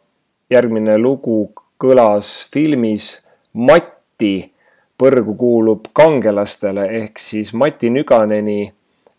järgmine 0.51 0.95
lugu 0.99 1.51
kõlas 1.83 2.29
filmis 2.55 3.09
Matti 3.53 4.53
põrgu 5.03 5.35
kuulub 5.35 5.89
kangelastele 5.93 6.85
ehk 7.01 7.19
siis 7.19 7.51
Mati 7.55 7.91
Nüganeni 7.91 8.69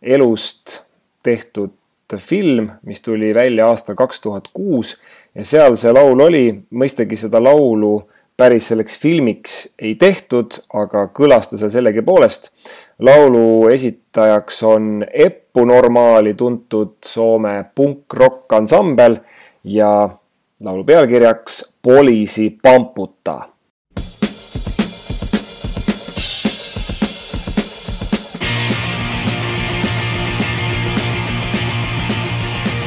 elust 0.02 0.78
tehtud 1.24 1.76
film, 2.16 2.70
mis 2.88 3.02
tuli 3.02 3.34
välja 3.36 3.68
aastal 3.68 4.00
kaks 4.00 4.24
tuhat 4.24 4.48
kuus 4.54 4.96
ja 5.36 5.44
seal 5.44 5.76
see 5.76 5.92
laul 5.92 6.24
oli. 6.30 6.46
mõistagi 6.72 7.20
seda 7.20 7.44
laulu 7.44 8.08
päris 8.38 8.68
selleks 8.68 9.00
filmiks 9.00 9.56
ei 9.80 9.96
tehtud, 9.96 10.60
aga 10.74 11.08
kõlas 11.16 11.50
ta 11.50 11.58
seal 11.58 11.72
sellegipoolest. 11.72 12.52
laulu 13.00 13.68
esitajaks 13.68 14.64
on 14.64 15.06
Eppu 15.14 15.66
Normaali 15.66 16.34
tuntud 16.34 16.96
Soome 17.06 17.66
punk-rock 17.76 18.54
ansambel 18.54 19.18
ja 19.64 20.10
laulu 20.60 20.84
pealkirjaks 20.84 21.76
Poliisi 21.82 22.58
pamputa 22.64 23.42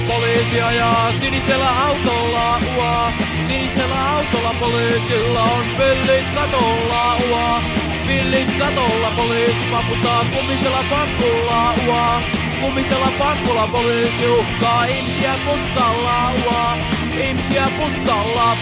Poliisi 0.09 0.61
ajaa 0.61 1.13
sinisellä 1.13 1.69
autolla 1.87 2.61
ua. 2.77 3.28
Sinisellä 3.49 4.11
autolla 4.17 4.55
poliisilla 4.61 5.43
on 5.43 5.65
pillit 5.79 6.27
katolla 6.35 7.17
ua. 7.31 7.61
Pillit 8.07 8.59
katolla 8.59 9.11
poliisi 9.17 9.65
paputtaa 9.73 10.25
kumisella 10.35 10.85
pakkulla 10.91 11.75
ua. 11.87 12.23
Kumisella 12.61 13.13
pakkulla 13.19 13.67
poliisi 13.67 14.27
uhkaa 14.27 14.85
ihmisiä 14.85 15.35
putkalla 15.47 16.33
ua. 16.47 16.77
Ihmisiä 17.25 17.69
putkalla. 17.77 18.57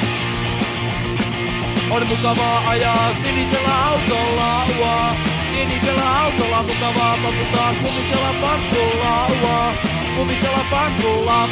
On 1.90 2.06
mukavaa 2.06 2.68
ajaa 2.68 3.12
sinisellä 3.22 3.84
autolla 3.88 4.52
ua. 4.80 5.16
Sinisellä 5.50 6.20
autolla 6.22 6.62
mukavaa 6.62 7.18
paputtaa 7.22 7.74
kumisella 7.82 8.34
pakkulla 8.40 9.26
ua. 9.42 9.72
Kumisella 10.16 10.64
pakkulla. 10.70 11.48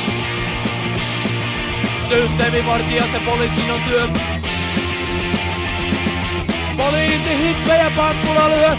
Systeemivartija 2.08 3.06
se 3.06 3.18
poliisin 3.18 3.70
on 3.70 3.80
työ. 3.80 4.08
Poliisi 6.76 7.38
hippejä 7.38 7.90
pakkulla 7.96 8.48
lyö. 8.48 8.76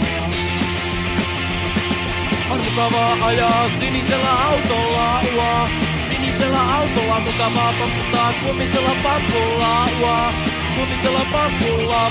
On 2.50 2.60
mukavaa 2.64 3.16
ajaa 3.26 3.68
sinisellä 3.68 4.32
autolla 4.32 5.20
ua. 5.34 5.68
Sinisellä 6.08 6.74
autolla 6.74 7.20
mukavaa 7.20 7.74
pamputtaa 7.80 8.32
kumisella 8.46 8.96
pakkulla 9.02 9.88
ua. 10.00 10.32
Kumisella 10.76 11.26
pakkulla. 11.32 12.10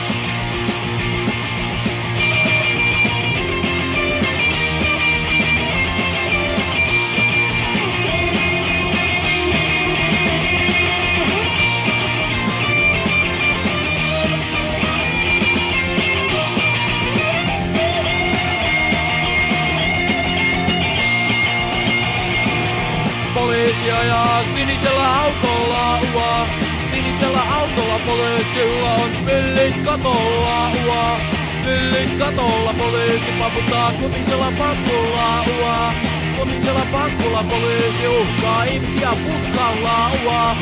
Poliisi 23.76 23.92
ajaa 23.92 24.44
sinisellä 24.44 25.16
autolla 25.22 26.00
ua. 26.16 26.48
Sinisellä 26.92 27.42
autolla 27.56 28.00
poliisilla 28.06 28.94
on 28.94 29.10
pillit 29.26 29.86
katolla 29.86 30.72
ua. 30.86 31.20
Pillit 31.66 32.20
katolla 32.20 32.74
poliisi 32.78 33.32
paputtaa 33.40 33.92
kumisella 33.92 34.52
pakkulla 34.58 35.44
ua. 35.60 35.94
Kumisella 36.38 36.86
pakkulla 36.92 37.44
poliisi 37.44 38.08
uhkaa 38.08 38.64
ihmisiä 38.64 39.10
putkalla 39.10 40.12
ua. 40.26 40.56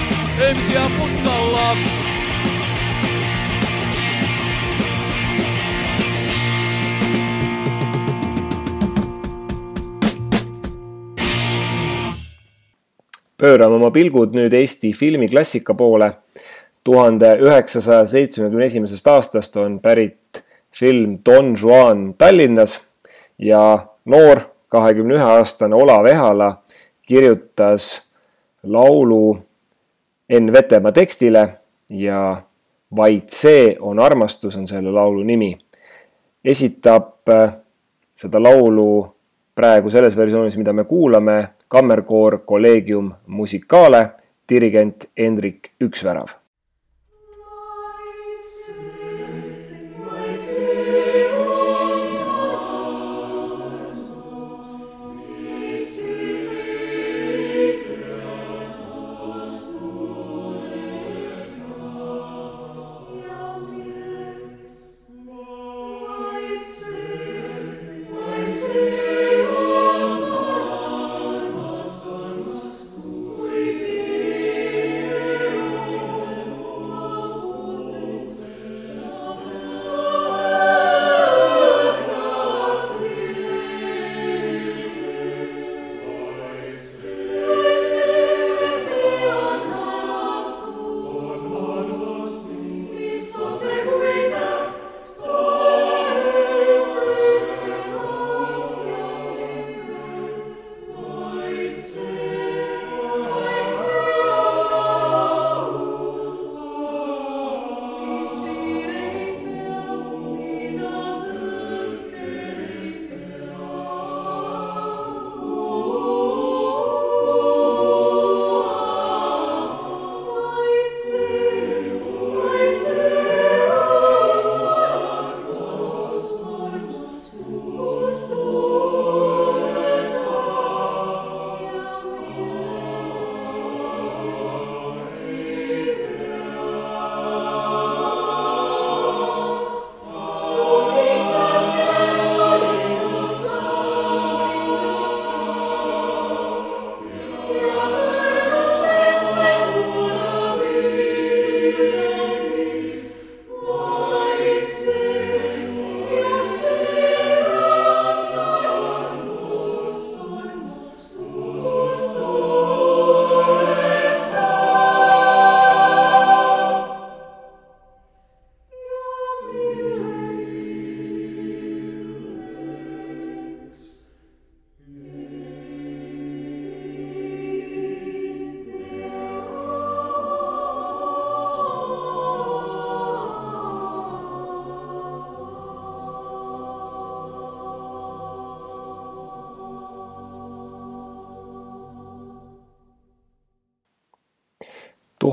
Ihmisiä 0.49 0.81
putkalla. 0.99 2.02
Pöörame 13.43 13.75
oma 13.75 13.91
pilgud 13.91 14.35
nüüd 14.37 14.53
Eesti 14.55 14.93
filmiklassika 14.95 15.73
poole. 15.75 16.13
tuhande 16.83 17.37
üheksasaja 17.39 18.05
seitsmekümne 18.05 18.65
esimesest 18.65 19.07
aastast 19.07 19.57
on 19.57 19.77
pärit 19.79 20.43
film 20.71 21.17
Don 21.25 21.55
Juan 21.61 22.13
Tallinnas 22.17 22.81
ja 23.39 23.87
noor 24.05 24.41
kahekümne 24.67 25.15
ühe 25.15 25.23
aastane 25.23 25.75
Olav 25.75 26.05
Ehala 26.05 26.63
kirjutas 27.07 28.01
laulu 28.63 29.37
Enn 30.29 30.53
Vetemaa 30.53 30.91
tekstile 30.91 31.47
ja 31.89 32.41
Vaid 32.95 33.29
see 33.33 33.75
on 33.79 33.99
armastus 33.99 34.57
on 34.57 34.67
selle 34.67 34.91
laulu 34.91 35.23
nimi. 35.23 35.57
esitab 36.45 37.29
äh, 37.29 37.53
seda 38.15 38.43
laulu 38.43 39.15
praegu 39.55 39.89
selles 39.89 40.17
versioonis, 40.17 40.57
mida 40.57 40.73
me 40.73 40.83
kuulame, 40.83 41.37
kammerkoor 41.73 42.45
Collegium 42.45 43.13
Musicale, 43.25 44.11
dirigent 44.49 45.09
Hendrik 45.17 45.71
Üksvärav 45.81 46.42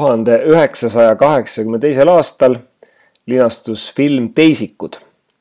tuhande 0.00 0.42
üheksasaja 0.48 1.16
kaheksakümne 1.16 1.78
teisel 1.78 2.08
aastal 2.08 2.54
linastus 3.26 3.94
film 3.94 4.30
Teisikud, 4.32 4.96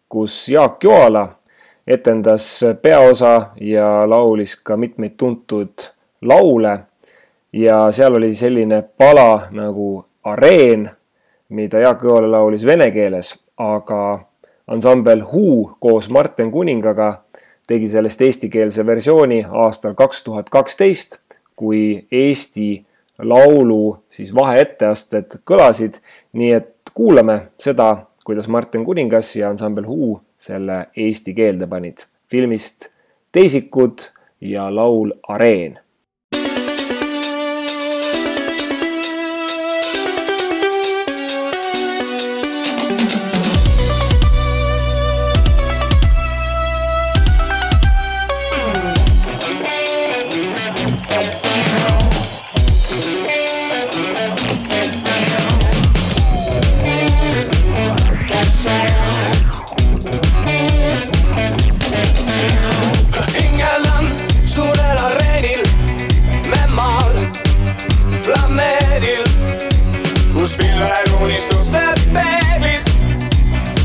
kus 0.09 0.49
Jaak 0.49 0.83
Joala 0.83 1.27
etendas 1.87 2.65
peaosa 2.81 3.53
ja 3.61 4.09
laulis 4.09 4.55
ka 4.55 4.77
mitmeid 4.77 5.15
tuntud 5.17 5.85
laule. 6.21 6.79
ja 7.53 7.91
seal 7.91 8.15
oli 8.15 8.35
selline 8.35 8.81
pala 8.81 9.47
nagu 9.51 10.05
Areen, 10.23 10.89
mida 11.49 11.79
Jaak 11.79 12.03
Joala 12.03 12.31
laulis 12.31 12.65
vene 12.65 12.91
keeles, 12.91 13.31
aga 13.57 14.19
ansambel 14.67 15.23
Who 15.23 15.77
koos 15.79 16.09
Martin 16.09 16.51
Kuningaga 16.51 17.13
tegi 17.67 17.87
sellest 17.87 18.21
eestikeelse 18.21 18.85
versiooni 18.85 19.45
aastal 19.49 19.93
kaks 19.93 20.23
tuhat 20.23 20.49
kaksteist, 20.49 21.17
kui 21.55 22.07
Eesti 22.11 22.83
laulu 23.19 24.05
siis 24.09 24.31
vaheetteasted 24.35 25.39
kõlasid, 25.47 25.99
nii 26.33 26.51
et 26.55 26.93
kuulame 26.93 27.39
seda, 27.59 28.05
kuidas 28.25 28.47
Martin 28.47 28.85
Kuningas 28.85 29.35
ja 29.35 29.49
ansambel 29.49 29.87
Who 29.87 30.19
selle 30.37 30.85
eesti 30.95 31.33
keelde 31.33 31.67
panid. 31.67 32.05
filmist 32.29 32.89
Teisikud 33.31 33.99
ja 34.41 34.75
laul 34.75 35.11
Areen 35.27 35.79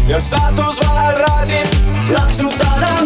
ja 0.08 0.20
saatus 0.20 0.80
vahel 0.80 1.16
raadib. 1.16 1.68
laksutada 2.12 3.03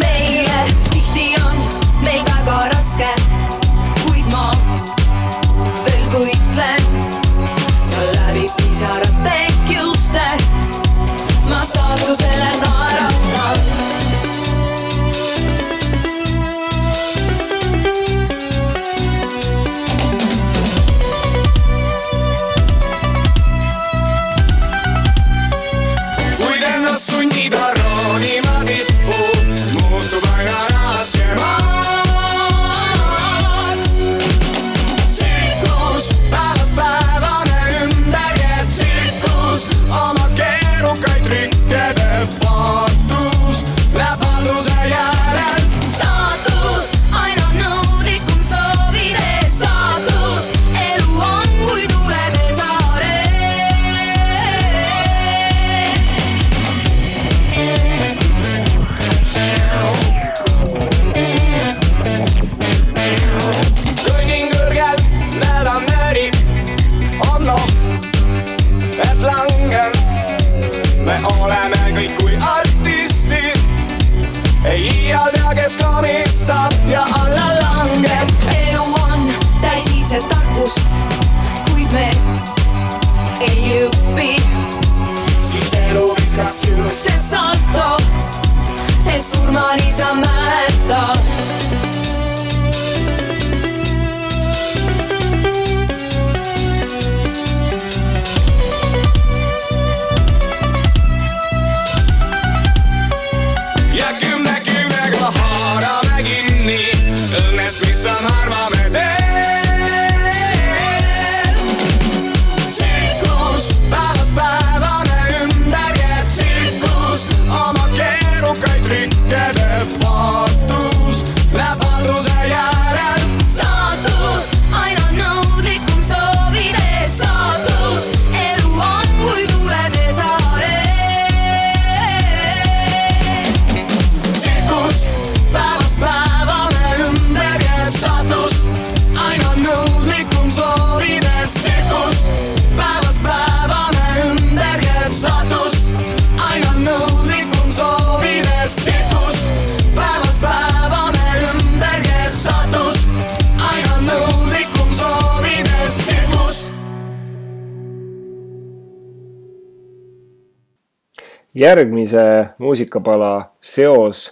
järgmise 161.58 162.24
muusikapala 162.62 163.50
seos 163.60 164.28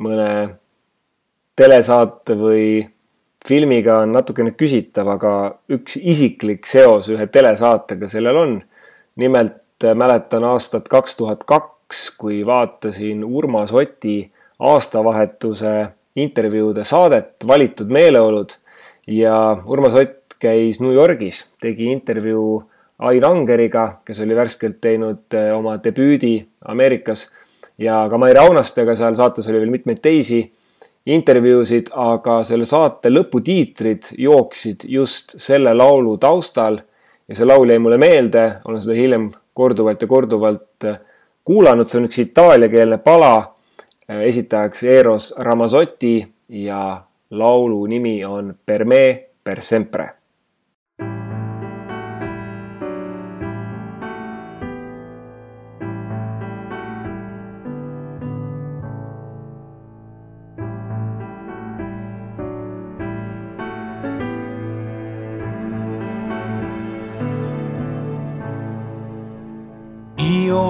mõne 0.00 0.56
telesaate 1.58 2.36
või 2.38 2.64
filmiga 3.46 4.00
on 4.04 4.14
natukene 4.14 4.52
küsitav, 4.56 5.08
aga 5.16 5.32
üks 5.72 5.96
isiklik 5.98 6.68
seos 6.68 7.10
ühe 7.12 7.26
telesaatega 7.26 8.08
sellel 8.08 8.36
on. 8.36 8.60
nimelt 9.20 9.84
äh, 9.84 9.94
mäletan 9.94 10.44
aastat 10.44 10.88
kaks 10.88 11.16
tuhat 11.16 11.44
kaks, 11.44 12.10
kui 12.16 12.46
vaatasin 12.46 13.24
Urmas 13.24 13.72
Oti 13.72 14.30
aastavahetuse 14.58 15.72
intervjuude 16.16 16.84
saadet 16.84 17.46
Valitud 17.46 17.90
meeleolud 17.90 18.54
ja 19.06 19.62
Urmas 19.66 19.94
Ott 19.94 20.38
käis 20.40 20.80
New 20.80 20.92
Yorgis, 20.94 21.48
tegi 21.60 21.90
intervjuu 21.92 22.62
Ain 23.00 23.24
Angeriga, 23.24 24.00
kes 24.04 24.20
oli 24.20 24.36
värskelt 24.36 24.76
teinud 24.80 25.34
äh, 25.34 25.50
oma 25.56 25.78
debüüdi 25.80 26.34
Ameerikas 26.68 27.30
ja 27.80 28.02
ka 28.10 28.18
Mai 28.20 28.34
Raunastega 28.36 28.96
seal 28.96 29.16
saates 29.16 29.48
oli 29.48 29.62
veel 29.62 29.72
mitmeid 29.72 30.02
teisi 30.04 30.42
intervjuusid, 31.08 31.94
aga 31.96 32.42
selle 32.44 32.68
saate 32.68 33.08
lõputiitrid 33.08 34.12
jooksid 34.20 34.84
just 34.88 35.38
selle 35.40 35.72
laulu 35.74 36.18
taustal 36.20 36.76
ja 37.28 37.38
see 37.38 37.48
laul 37.48 37.72
jäi 37.72 37.80
mulle 37.80 37.96
meelde, 37.96 38.44
olen 38.68 38.84
seda 38.84 38.98
hiljem 39.00 39.30
korduvalt 39.56 40.04
ja 40.04 40.10
korduvalt 40.10 40.90
äh, 40.92 41.00
kuulanud, 41.44 41.88
see 41.88 42.02
on 42.02 42.10
üks 42.10 42.20
itaaliakeelne 42.26 43.00
pala, 43.00 43.34
esitajaks 44.28 44.84
Eros 44.84 45.32
Ramazzotti 45.38 46.18
ja 46.60 46.84
laulu 47.30 47.84
nimi 47.86 48.18
on 48.28 48.54
Per 48.66 48.84
me 48.84 49.04
per 49.44 49.62
sempre 49.64 50.19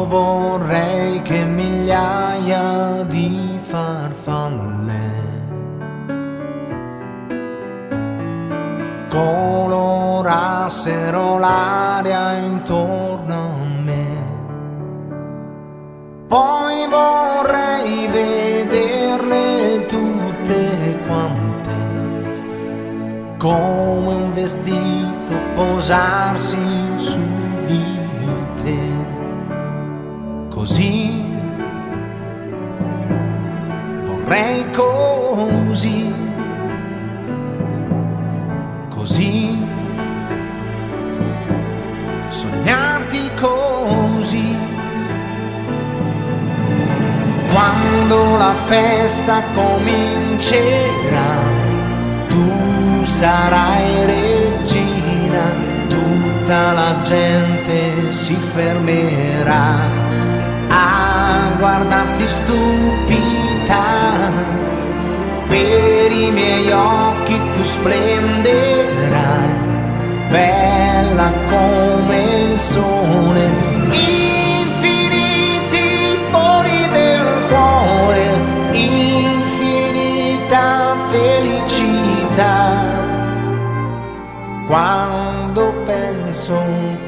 vorrei 0.07 1.23
che 1.23 1.45
migliaia 1.45 3.03
di 3.05 3.59
farfalle 3.61 5.21
colorassero 10.21 11.39
l'aria 11.39 12.33
intorno 12.35 13.35
a 13.35 13.65
me. 13.83 14.07
Poi 16.29 16.87
vorrei 16.89 18.07
vederle 18.07 19.85
tutte 19.87 20.99
quante, 21.07 21.75
come 23.37 24.15
un 24.15 24.33
vestito 24.33 25.35
posarsi 25.55 26.80
Così. 30.61 31.25
Vorrei 34.03 34.71
così, 34.73 36.13
così. 38.91 39.67
Sognarti 42.29 43.31
così. 43.41 44.55
Quando 47.55 48.37
la 48.37 48.55
festa 48.67 49.43
comincerà, 49.55 51.41
tu 52.29 53.03
sarai 53.05 54.05
regina, 54.05 55.55
tutta 55.89 56.73
la 56.73 57.01
gente 57.03 58.13
si 58.13 58.35
fermerà 58.35 60.00
a 60.71 61.53
guardarti 61.59 62.29
stupita. 62.29 63.83
Per 65.49 66.13
i 66.13 66.31
miei 66.31 66.71
occhi 66.71 67.41
tu 67.51 67.65
splenderai 67.65 69.51
bella 70.31 71.33
come 71.49 72.23
il 72.53 72.59
sole, 72.59 73.51
infiniti 73.91 75.89
pori 76.31 76.89
del 76.93 77.27
cuore, 77.49 78.39
infinita 78.71 80.65
felicità. 81.09 82.69
Quando 84.69 85.75
penso 85.85 86.63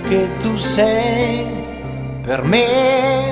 che 0.05 0.29
tu 0.39 0.57
sei 0.57 1.47
per 2.23 2.43
me, 2.43 3.32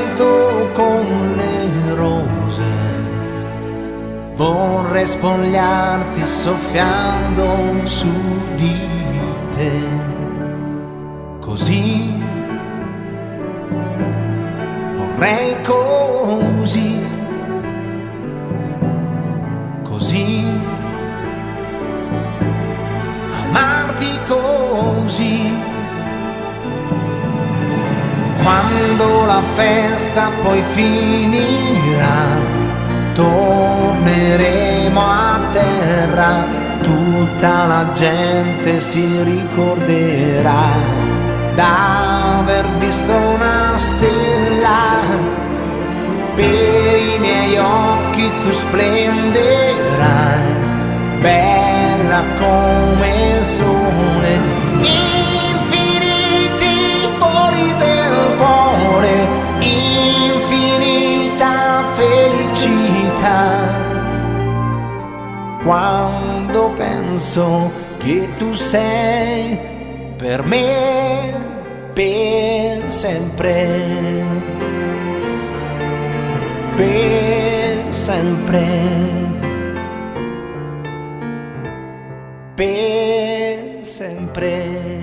vorrei 4.41 5.05
spogliarti 5.05 6.25
soffiando 6.25 7.85
su 7.85 8.09
di 8.55 8.75
te, 9.55 9.79
così. 11.39 12.19
Vorrei 14.95 15.55
così, 15.61 16.99
così, 19.83 20.47
amarti 23.43 24.19
così. 24.27 25.53
Quando 28.41 29.25
la 29.25 29.41
festa 29.53 30.31
poi 30.41 30.63
finirà, 30.63 32.60
torneremo 33.13 34.99
a 35.01 35.39
terra, 35.51 36.45
tutta 36.81 37.65
la 37.65 37.91
gente 37.93 38.79
si 38.79 39.23
ricorderà 39.23 40.65
d'aver 41.55 42.67
visto 42.79 43.11
una 43.11 43.77
stella. 43.77 44.99
Per 46.35 46.97
i 46.97 47.19
miei 47.19 47.57
occhi 47.57 48.31
tu 48.39 48.51
splenderai, 48.51 49.39
bella 51.19 52.23
come 52.39 53.35
il 53.35 53.43
sole, 53.45 54.39
infiniti 55.51 56.75
fuori 57.17 57.75
del 57.77 58.35
cuore, 58.37 59.27
infinita 59.59 60.71
felicità. 61.93 62.40
Quando 65.63 66.73
penso 66.75 67.71
che 67.99 68.33
tu 68.35 68.53
sei 68.53 69.59
per 70.17 70.43
me, 70.43 71.33
per 71.93 72.91
sempre, 72.91 74.23
per 76.75 77.93
sempre, 77.93 78.65
per 82.55 83.85
sempre. 83.85 84.99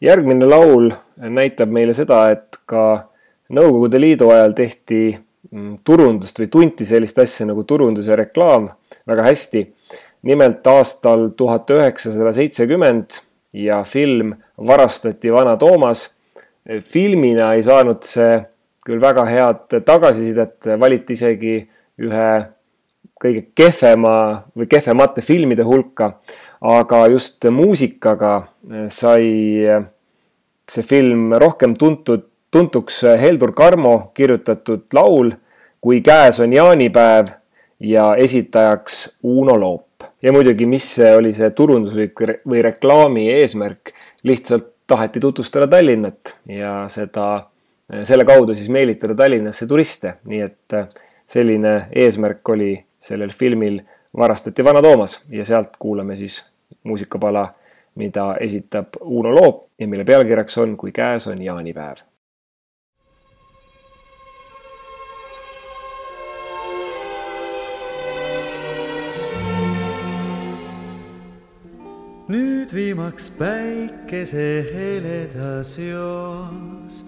järgmine 0.00 0.46
laul 0.48 0.86
näitab 1.20 1.68
meile 1.68 1.92
seda, 1.92 2.22
et 2.32 2.56
ka 2.64 3.09
Nõukogude 3.50 3.98
Liidu 3.98 4.30
ajal 4.30 4.54
tehti 4.54 5.00
mm, 5.10 5.80
turundust 5.84 6.38
või 6.38 6.50
tunti 6.52 6.86
sellist 6.86 7.18
asja 7.18 7.48
nagu 7.48 7.64
turundus 7.66 8.06
ja 8.10 8.18
reklaam 8.18 8.68
väga 9.08 9.26
hästi. 9.26 9.66
nimelt 10.22 10.66
aastal 10.66 11.30
tuhat 11.36 11.70
üheksasada 11.70 12.32
seitsekümmend 12.36 13.20
ja 13.52 13.82
film 13.84 14.34
Varastati 14.66 15.32
vana 15.32 15.56
Toomas. 15.56 16.16
filmina 16.80 17.54
ei 17.54 17.62
saanud 17.62 18.02
see 18.04 18.40
küll 18.86 19.00
väga 19.00 19.24
head 19.24 19.82
tagasisidet, 19.84 20.66
valiti 20.78 21.12
isegi 21.12 21.68
ühe 22.00 22.30
kõige 23.20 23.44
kehvema 23.54 24.44
või 24.56 24.68
kehvemate 24.68 25.20
filmide 25.20 25.62
hulka, 25.62 26.20
aga 26.60 27.06
just 27.12 27.44
muusikaga 27.50 28.46
sai 28.88 29.66
see 30.70 30.86
film 30.86 31.34
rohkem 31.40 31.74
tuntud, 31.76 32.29
tuntuks 32.50 33.02
Heldur 33.20 33.52
Karmo 33.52 34.10
kirjutatud 34.14 34.86
laul 34.94 35.30
Kui 35.80 36.02
käes 36.04 36.40
on 36.40 36.52
jaanipäev 36.52 37.26
ja 37.80 38.14
esitajaks 38.16 39.18
Uno 39.22 39.60
Loop. 39.60 39.86
ja 40.22 40.32
muidugi, 40.32 40.66
mis 40.66 40.98
oli 41.16 41.32
see 41.32 41.50
turunduslik 41.56 42.20
või 42.20 42.60
reklaami 42.62 43.30
eesmärk, 43.32 43.94
lihtsalt 44.22 44.66
taheti 44.86 45.20
tutvustada 45.20 45.68
Tallinnat 45.68 46.34
ja 46.48 46.84
seda, 46.92 47.46
selle 48.02 48.24
kaudu 48.28 48.54
siis 48.54 48.68
meelitada 48.68 49.14
Tallinnasse 49.14 49.66
turiste, 49.66 50.18
nii 50.24 50.42
et 50.44 50.76
selline 51.26 51.74
eesmärk 51.96 52.48
oli 52.48 52.74
sellel 53.00 53.32
filmil 53.32 53.80
Varastati 54.16 54.64
vana 54.64 54.82
Toomas 54.82 55.20
ja 55.30 55.44
sealt 55.44 55.78
kuulame 55.78 56.16
siis 56.18 56.42
muusikapala, 56.84 57.46
mida 57.94 58.34
esitab 58.40 59.00
Uno 59.00 59.32
Loop 59.34 59.64
ja 59.78 59.88
mille 59.88 60.04
pealkirjaks 60.04 60.58
on 60.58 60.76
Kui 60.76 60.92
käes 60.92 61.26
on 61.30 61.42
jaanipäev. 61.42 62.04
nüüd 72.30 72.70
viimaks 72.74 73.26
päikese 73.38 74.62
heledas 74.70 75.72
joas 75.78 77.04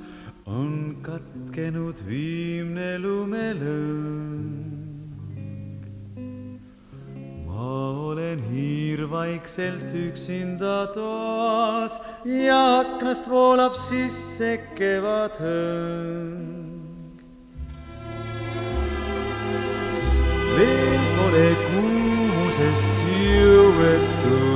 on 0.47 0.97
katkenud 1.03 1.97
viimne 2.09 2.99
lumelõng. 2.99 4.73
ma 7.47 7.71
olen 8.11 8.43
hiirvaikselt 8.51 9.95
üksinda 9.95 10.91
toas 10.95 12.01
ja 12.27 12.81
aknast 12.81 13.31
voolab 13.31 13.75
sisse 13.79 14.59
kevadhõng. 14.75 16.43
veel 20.57 21.05
pole 21.17 21.49
kuumusest 21.69 22.99
jõuetu 23.23 24.52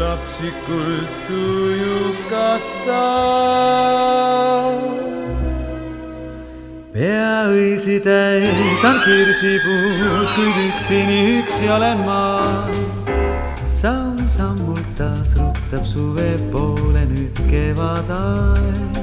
lapsikult 0.00 1.12
tujukas 1.28 2.66
ta. 2.86 3.04
pea 6.92 7.48
õisi 7.48 7.98
täis 8.04 8.84
on 8.84 8.98
kirsipuud, 9.04 10.28
kuid 10.36 10.58
üksini 10.68 11.18
üksi 11.40 11.68
olen 11.68 12.00
ma. 12.06 12.42
samm-sammult 13.66 14.88
taas 14.96 15.36
rutab 15.36 15.84
suve 15.84 16.36
poole 16.52 17.04
nüüd 17.12 17.36
kevadaeg. 17.50 19.00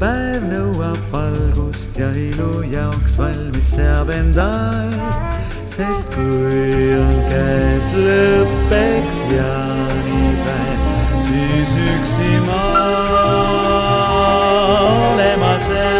päev 0.00 0.44
nõuab 0.50 1.00
valgust 1.12 1.96
ja 1.96 2.10
ilu 2.12 2.64
jaoks 2.68 3.16
valmis 3.16 3.76
seab 3.76 4.10
end 4.12 4.36
aeg, 4.36 5.31
sest 5.72 6.10
kui 6.12 6.92
on 6.98 7.14
käes 7.30 7.86
lõppeks 7.96 9.16
jaanipäev, 9.32 10.82
siis 11.24 11.72
üksi 11.80 12.32
ma 12.44 12.64
olema 15.08 15.54
seal 15.66 15.98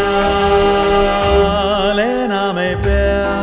enam 2.04 2.60
ei 2.60 2.76
pea. 2.84 3.38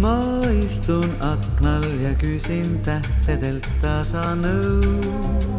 ma 0.00 0.16
istun 0.62 1.10
aknal 1.18 1.86
ja 2.06 2.14
küsin 2.22 2.78
tähtedelt 2.86 3.66
tasa 3.82 4.36
nõu. 4.38 5.49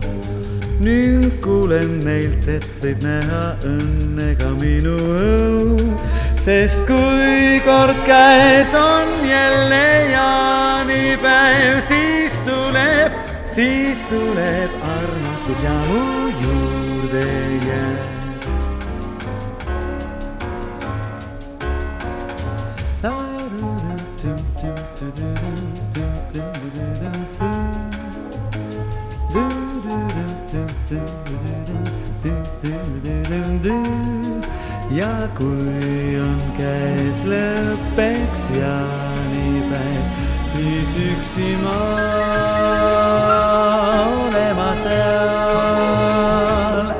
Nüüd 0.82 1.38
kuulen 1.44 2.00
neilt, 2.06 2.48
et 2.50 2.66
võib 2.82 3.04
näha 3.06 3.42
õnne 3.68 4.32
ka 4.40 4.50
minu 4.58 4.96
õu, 4.98 5.92
sest 6.40 6.82
kui 6.90 7.60
kord 7.66 8.02
käes 8.08 8.74
on 8.78 9.14
jälle 9.28 9.84
jaanipäev, 10.14 11.78
siis 11.86 12.40
tuleb, 12.48 13.22
siis 13.46 14.02
tuleb 14.10 14.82
armastus 14.96 15.64
ja 15.68 15.78
mu 15.92 16.20
ja 35.02 35.28
kui 35.38 36.20
on 36.22 36.41
käes 36.58 37.24
lõppeks 37.26 38.43
jaanipäev, 38.54 40.20
siis 40.52 40.91
üksi 41.02 41.47
ma 41.64 41.78
olema 44.12 44.70
seal 44.84 45.41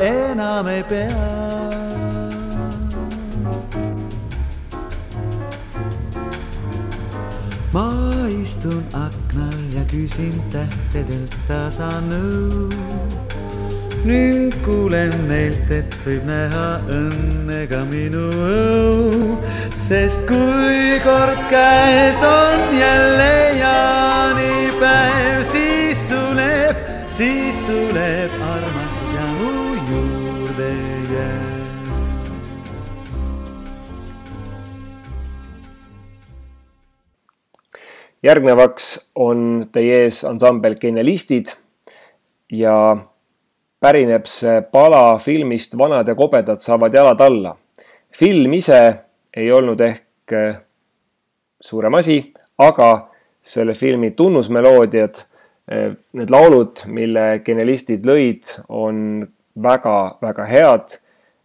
enam 0.08 0.72
ei 0.74 0.84
pea. 0.89 1.30
ma 7.72 7.88
istun 8.41 8.84
aknal 8.97 9.62
ja 9.76 9.84
küsin 9.93 10.36
tähtedelt 10.52 11.38
tasa 11.47 11.91
nõu 12.10 12.68
nüüd 14.06 14.56
kuulen 14.66 15.14
neilt, 15.30 15.70
et 15.72 15.91
võib 16.06 16.24
näha 16.26 16.68
õnne 16.89 17.60
ka 17.70 17.82
minu 17.86 18.24
õu, 18.34 19.36
sest 19.78 20.24
kui 20.30 20.97
kord 21.04 21.41
käes 21.52 22.24
on 22.26 22.74
jälle 22.74 23.34
jaanipäev, 23.60 25.43
siis 25.45 26.02
tuleb, 26.10 26.80
siis 27.14 27.60
tuleb 27.68 28.34
armastus 28.47 29.14
ja 29.18 29.28
mu 29.36 29.54
juurde 29.91 30.72
jääb. 31.12 31.62
järgnevaks 38.26 38.89
on 39.16 39.70
teie 39.74 40.04
ees 40.08 40.26
ansambel 40.26 40.76
Genialistid 40.82 41.54
ja 42.54 42.76
pärineb 43.82 44.28
see 44.30 44.62
pala 44.72 45.18
filmist 45.18 45.74
Vanad 45.78 46.08
ja 46.08 46.16
kobedad 46.16 46.62
saavad 46.62 46.94
jalad 46.94 47.22
alla. 47.22 47.56
film 48.12 48.54
ise 48.54 48.96
ei 49.34 49.52
olnud 49.52 49.80
ehk 49.82 50.34
eh, 50.36 50.56
suurem 51.62 51.94
asi, 51.96 52.34
aga 52.58 53.08
selle 53.42 53.74
filmi 53.74 54.12
tunnusmeloodiad, 54.12 55.22
eh, 55.72 55.94
need 56.14 56.34
laulud, 56.34 56.84
mille 56.86 57.40
genialistid 57.46 58.06
lõid, 58.06 58.52
on 58.70 59.28
väga-väga 59.64 60.46
head. 60.46 60.98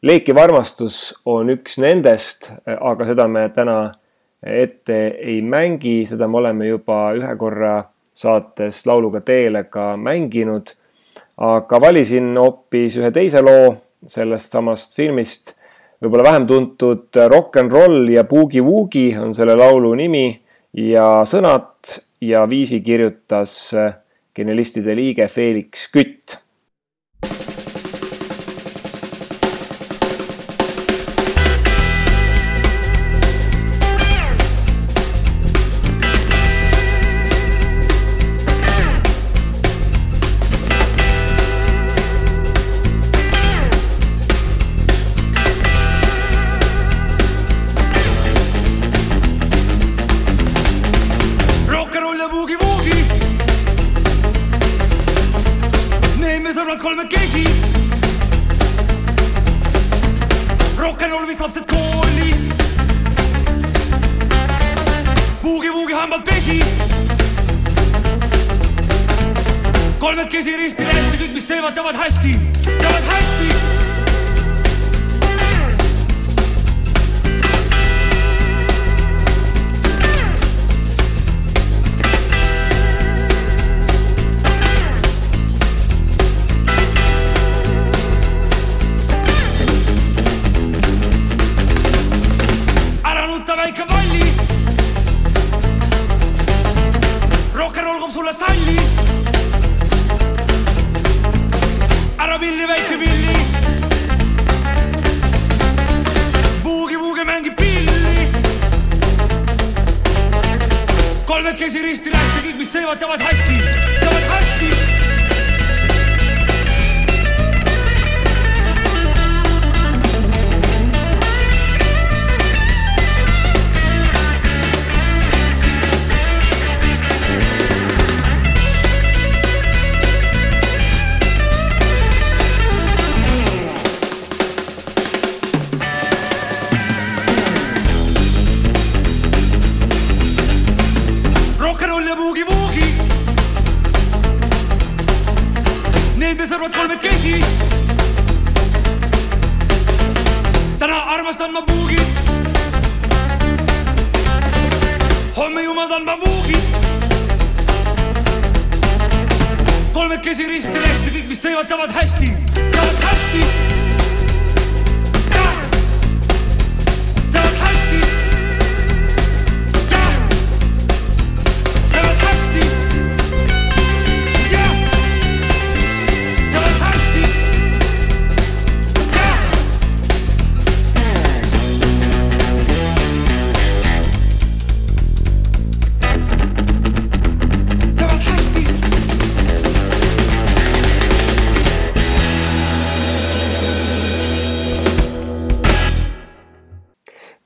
leekiv 0.03 0.39
armastus 0.39 1.15
on 1.25 1.49
üks 1.51 1.79
nendest, 1.79 2.51
eh, 2.67 2.77
aga 2.81 3.07
seda 3.07 3.29
me 3.29 3.49
täna 3.49 3.95
ette 4.43 4.99
ei 5.07 5.41
mängi, 5.43 6.05
seda 6.07 6.29
me 6.29 6.43
oleme 6.43 6.67
juba 6.69 7.15
ühe 7.17 7.37
korra 7.39 7.85
saates 8.15 8.85
Lauluga 8.87 9.21
teele 9.21 9.65
ka 9.65 9.97
mänginud 9.97 10.75
aga 11.37 11.81
valisin 11.81 12.33
hoopis 12.39 12.97
ühe 13.01 13.11
teise 13.13 13.43
loo 13.45 13.75
sellest 14.07 14.53
samast 14.53 14.97
filmist, 14.97 15.55
võib-olla 16.01 16.31
vähem 16.31 16.47
tuntud 16.49 17.21
Rock 17.33 17.61
n 17.63 17.71
Roll 17.73 18.11
ja 18.13 18.25
Boogie 18.29 18.65
Woogie 18.65 19.19
on 19.21 19.35
selle 19.35 19.57
laulu 19.59 19.95
nimi 19.99 20.29
ja 20.73 21.23
sõnad. 21.29 21.73
Ja 22.17 22.47
viisi 22.49 22.79
kirjutas 22.81 23.75
genialistide 24.35 24.95
liige 24.97 25.27
Felix 25.29 25.83
Kütt 25.93 26.39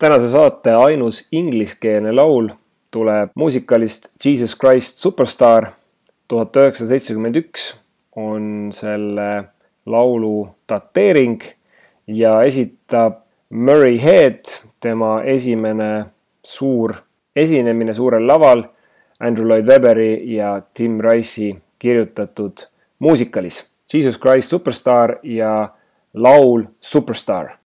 tänase 0.01 0.28
saate 0.28 0.72
ainus 0.72 1.28
ingliskeelne 1.32 2.12
laul 2.12 2.48
tuleb 2.92 3.30
muusikalist 3.34 4.09
Jesus 4.24 4.57
Christ 4.59 4.96
Superstar. 4.96 5.66
tuhat 6.28 6.57
üheksasada 6.57 6.88
seitsekümmend 6.88 7.36
üks 7.36 7.64
on 8.16 8.70
selle 8.72 9.44
laulu 9.86 10.48
dateering 10.68 11.42
ja 12.07 12.42
esitab 12.46 13.18
Murray 13.51 13.98
Head, 13.98 14.44
tema 14.80 15.18
esimene 15.24 16.05
suur 16.46 16.94
esinemine 17.36 17.94
suurel 17.94 18.26
laval 18.26 18.62
Andrew 19.20 19.48
Lloyd 19.48 19.66
Webberi 19.66 20.34
ja 20.34 20.62
Tim 20.74 21.01
Rice'i 21.01 21.57
kirjutatud 21.78 22.68
muusikalis 22.98 23.64
Jesus 23.92 24.20
Christ 24.20 24.48
Superstar 24.48 25.18
ja 25.22 25.68
laul 26.14 26.64
Superstar 26.80 27.59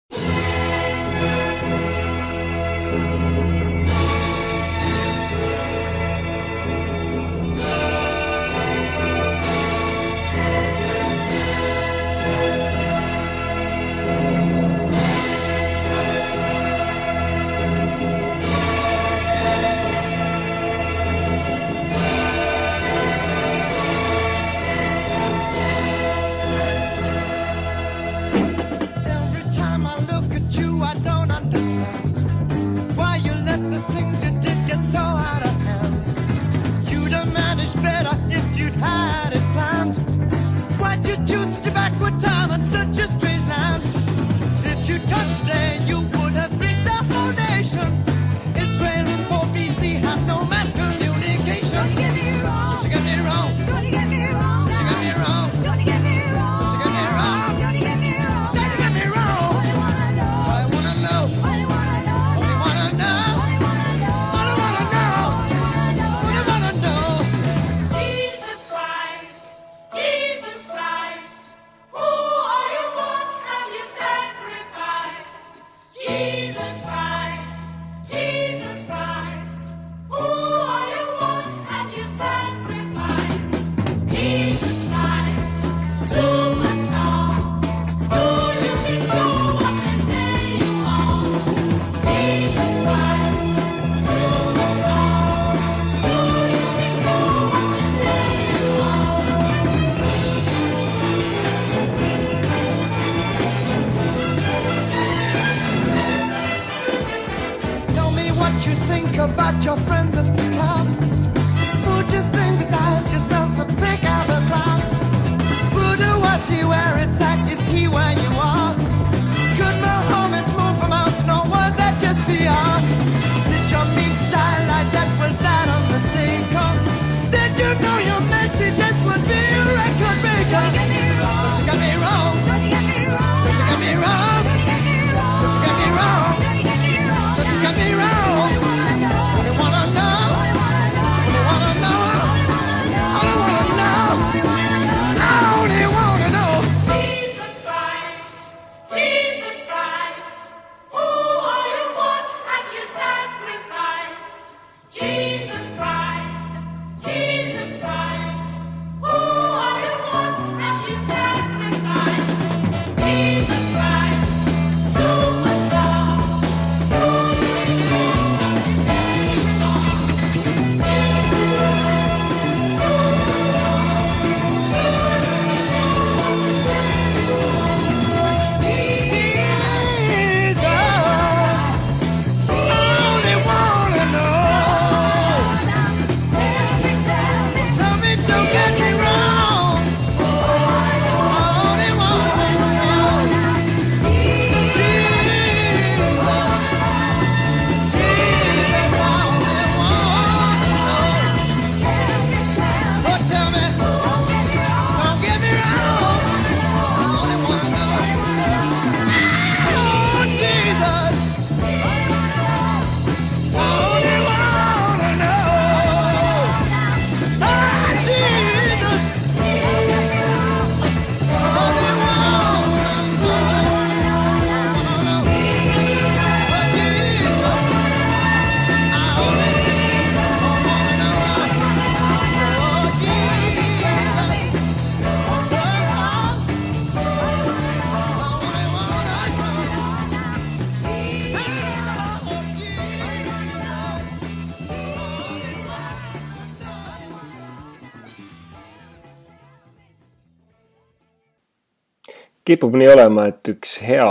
kipub 252.44 252.74
nii 252.76 252.88
olema, 252.92 253.28
et 253.28 253.48
üks 253.48 253.78
hea 253.82 254.08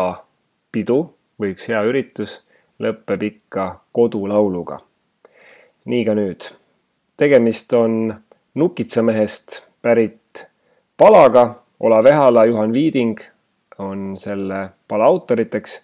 pidu 0.74 1.04
või 1.40 1.54
üks 1.54 1.68
hea 1.70 1.84
üritus 1.86 2.40
lõpeb 2.82 3.22
ikka 3.30 3.68
kodulauluga. 3.94 4.80
nii 5.86 6.06
ka 6.06 6.14
nüüd. 6.14 6.50
tegemist 7.18 7.74
on 7.74 8.16
Nukitsamehest 8.56 9.64
pärit 9.82 10.48
palaga, 10.98 11.64
Olav 11.80 12.06
Ehala, 12.06 12.46
Juhan 12.46 12.74
Viiding 12.74 13.20
on 13.78 14.18
selle 14.18 14.70
pala 14.88 15.06
autoriteks 15.06 15.82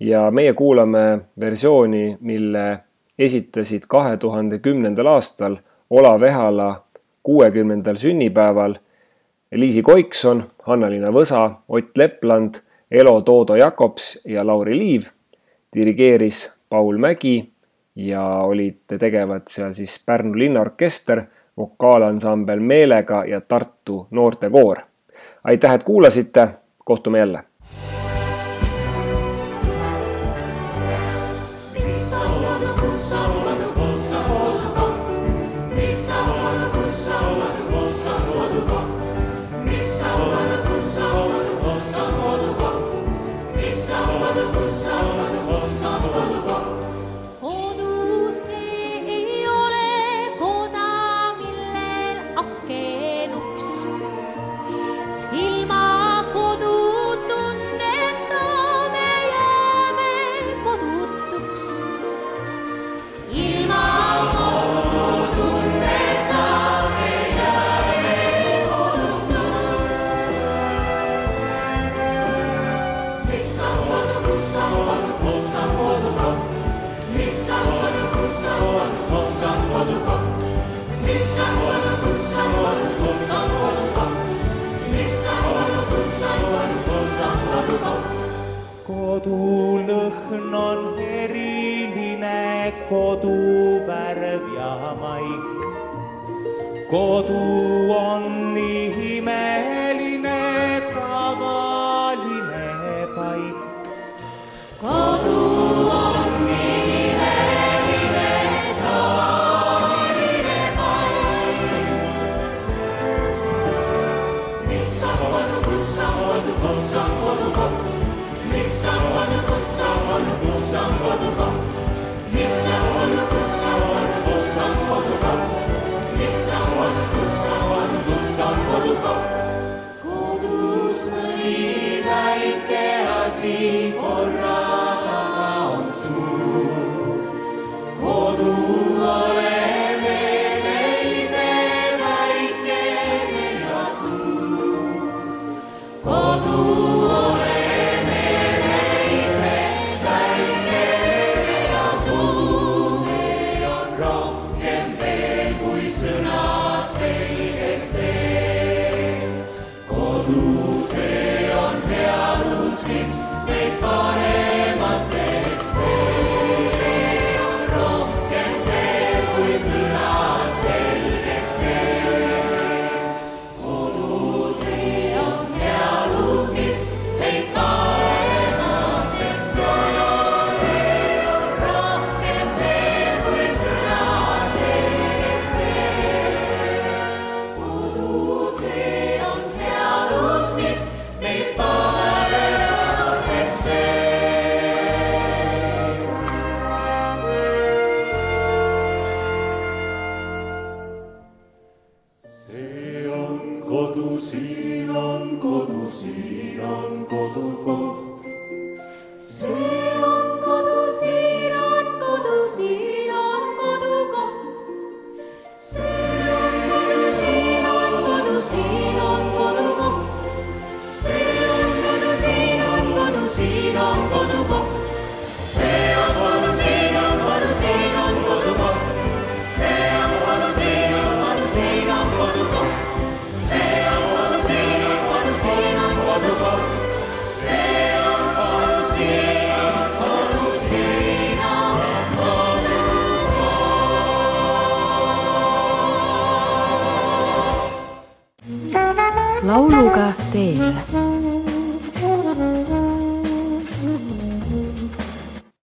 ja 0.00 0.30
meie 0.30 0.52
kuulame 0.52 1.20
versiooni, 1.40 2.18
mille 2.20 2.78
esitasid 3.18 3.86
kahe 3.88 4.16
tuhande 4.16 4.58
kümnendal 4.58 5.06
aastal 5.06 5.56
Olav 5.90 6.22
Ehala 6.22 6.84
kuuekümnendal 7.22 7.94
sünnipäeval 7.94 8.74
Liisi 9.54 9.82
Koikson, 9.82 10.44
Hanna-Liina 10.62 11.10
Võsa, 11.10 11.50
Ott 11.68 11.96
Lepland, 11.96 12.54
Elo 12.90 13.20
Toodo-Jakobs 13.20 14.20
ja 14.24 14.46
Lauri 14.46 14.78
Liiv. 14.78 15.02
dirigeeris 15.74 16.52
Paul 16.68 16.98
Mägi 16.98 17.52
ja 17.94 18.22
olid 18.22 18.98
tegevad 18.98 19.42
seal 19.48 19.72
siis 19.72 20.02
Pärnu 20.06 20.38
linnaorkester, 20.38 21.22
vokaalansambel 21.56 22.60
Meelega 22.60 23.24
ja 23.24 23.40
Tartu 23.40 24.06
noortekoor. 24.10 24.76
aitäh, 25.44 25.74
et 25.74 25.82
kuulasite, 25.82 26.48
kohtume 26.84 27.18
jälle! 27.18 27.44
mis 31.72 32.10
sa 32.10 32.20
oled, 32.20 32.68
kus 32.80 33.10
sa 33.10 33.26
oled? 33.26 33.49